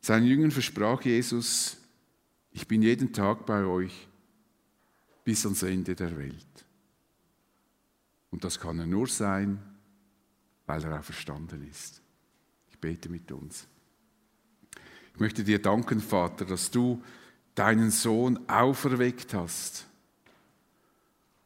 Seinen 0.00 0.24
Jüngern 0.24 0.50
versprach 0.50 1.02
Jesus, 1.02 1.76
ich 2.52 2.66
bin 2.66 2.80
jeden 2.80 3.12
Tag 3.12 3.44
bei 3.44 3.64
euch 3.66 4.08
bis 5.24 5.44
ans 5.44 5.62
Ende 5.62 5.94
der 5.94 6.16
Welt. 6.16 6.64
Und 8.30 8.44
das 8.44 8.58
kann 8.58 8.78
er 8.78 8.86
nur 8.86 9.08
sein, 9.08 9.60
weil 10.64 10.82
er 10.84 11.00
auch 11.00 11.04
verstanden 11.04 11.68
ist. 11.68 12.00
Bete 12.80 13.08
mit 13.08 13.30
uns. 13.32 13.66
Ich 15.14 15.20
möchte 15.20 15.44
dir 15.44 15.60
danken, 15.60 16.00
Vater, 16.00 16.44
dass 16.44 16.70
du 16.70 17.02
deinen 17.54 17.90
Sohn 17.90 18.38
auferweckt 18.48 19.34
hast. 19.34 19.86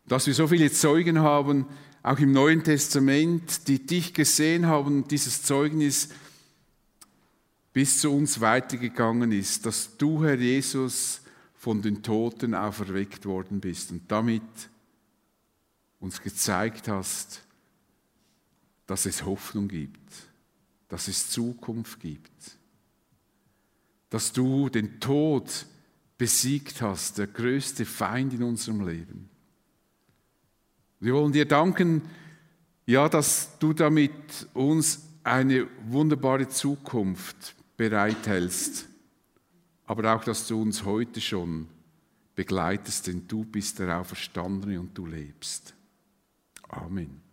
Dass 0.06 0.26
wir 0.26 0.34
so 0.34 0.46
viele 0.46 0.70
Zeugen 0.70 1.18
haben, 1.20 1.66
auch 2.02 2.18
im 2.18 2.32
Neuen 2.32 2.62
Testament, 2.62 3.66
die 3.66 3.84
dich 3.84 4.12
gesehen 4.12 4.66
haben, 4.66 5.08
dieses 5.08 5.42
Zeugnis 5.42 6.10
bis 7.72 8.00
zu 8.00 8.12
uns 8.12 8.40
weitergegangen 8.40 9.32
ist, 9.32 9.66
dass 9.66 9.96
du, 9.96 10.22
Herr 10.22 10.38
Jesus, 10.38 11.22
von 11.56 11.80
den 11.80 12.02
Toten 12.02 12.54
auferweckt 12.54 13.24
worden 13.24 13.60
bist 13.60 13.90
und 13.90 14.02
damit 14.12 14.42
uns 15.98 16.20
gezeigt 16.20 16.88
hast, 16.88 17.42
dass 18.86 19.06
es 19.06 19.24
Hoffnung 19.24 19.68
gibt, 19.68 20.12
dass 20.88 21.08
es 21.08 21.30
Zukunft 21.30 22.00
gibt, 22.00 22.58
dass 24.10 24.32
du 24.32 24.68
den 24.68 25.00
Tod 25.00 25.66
besiegt 26.18 26.82
hast, 26.82 27.18
der 27.18 27.26
größte 27.26 27.84
Feind 27.84 28.32
in 28.34 28.42
unserem 28.42 28.86
Leben. 28.86 29.28
Wir 31.00 31.14
wollen 31.14 31.32
dir 31.32 31.46
danken, 31.46 32.02
ja, 32.86 33.08
dass 33.08 33.58
du 33.58 33.72
damit 33.72 34.12
uns 34.54 35.02
eine 35.22 35.66
wunderbare 35.86 36.48
Zukunft 36.48 37.54
bereithältst, 37.76 38.86
aber 39.86 40.14
auch, 40.14 40.24
dass 40.24 40.46
du 40.46 40.60
uns 40.60 40.84
heute 40.84 41.20
schon 41.20 41.68
begleitest, 42.34 43.06
denn 43.06 43.26
du 43.26 43.44
bist 43.44 43.78
der 43.78 43.98
Auferstandene 43.98 44.80
und 44.80 44.96
du 44.96 45.06
lebst. 45.06 45.74
Amen. 46.68 47.23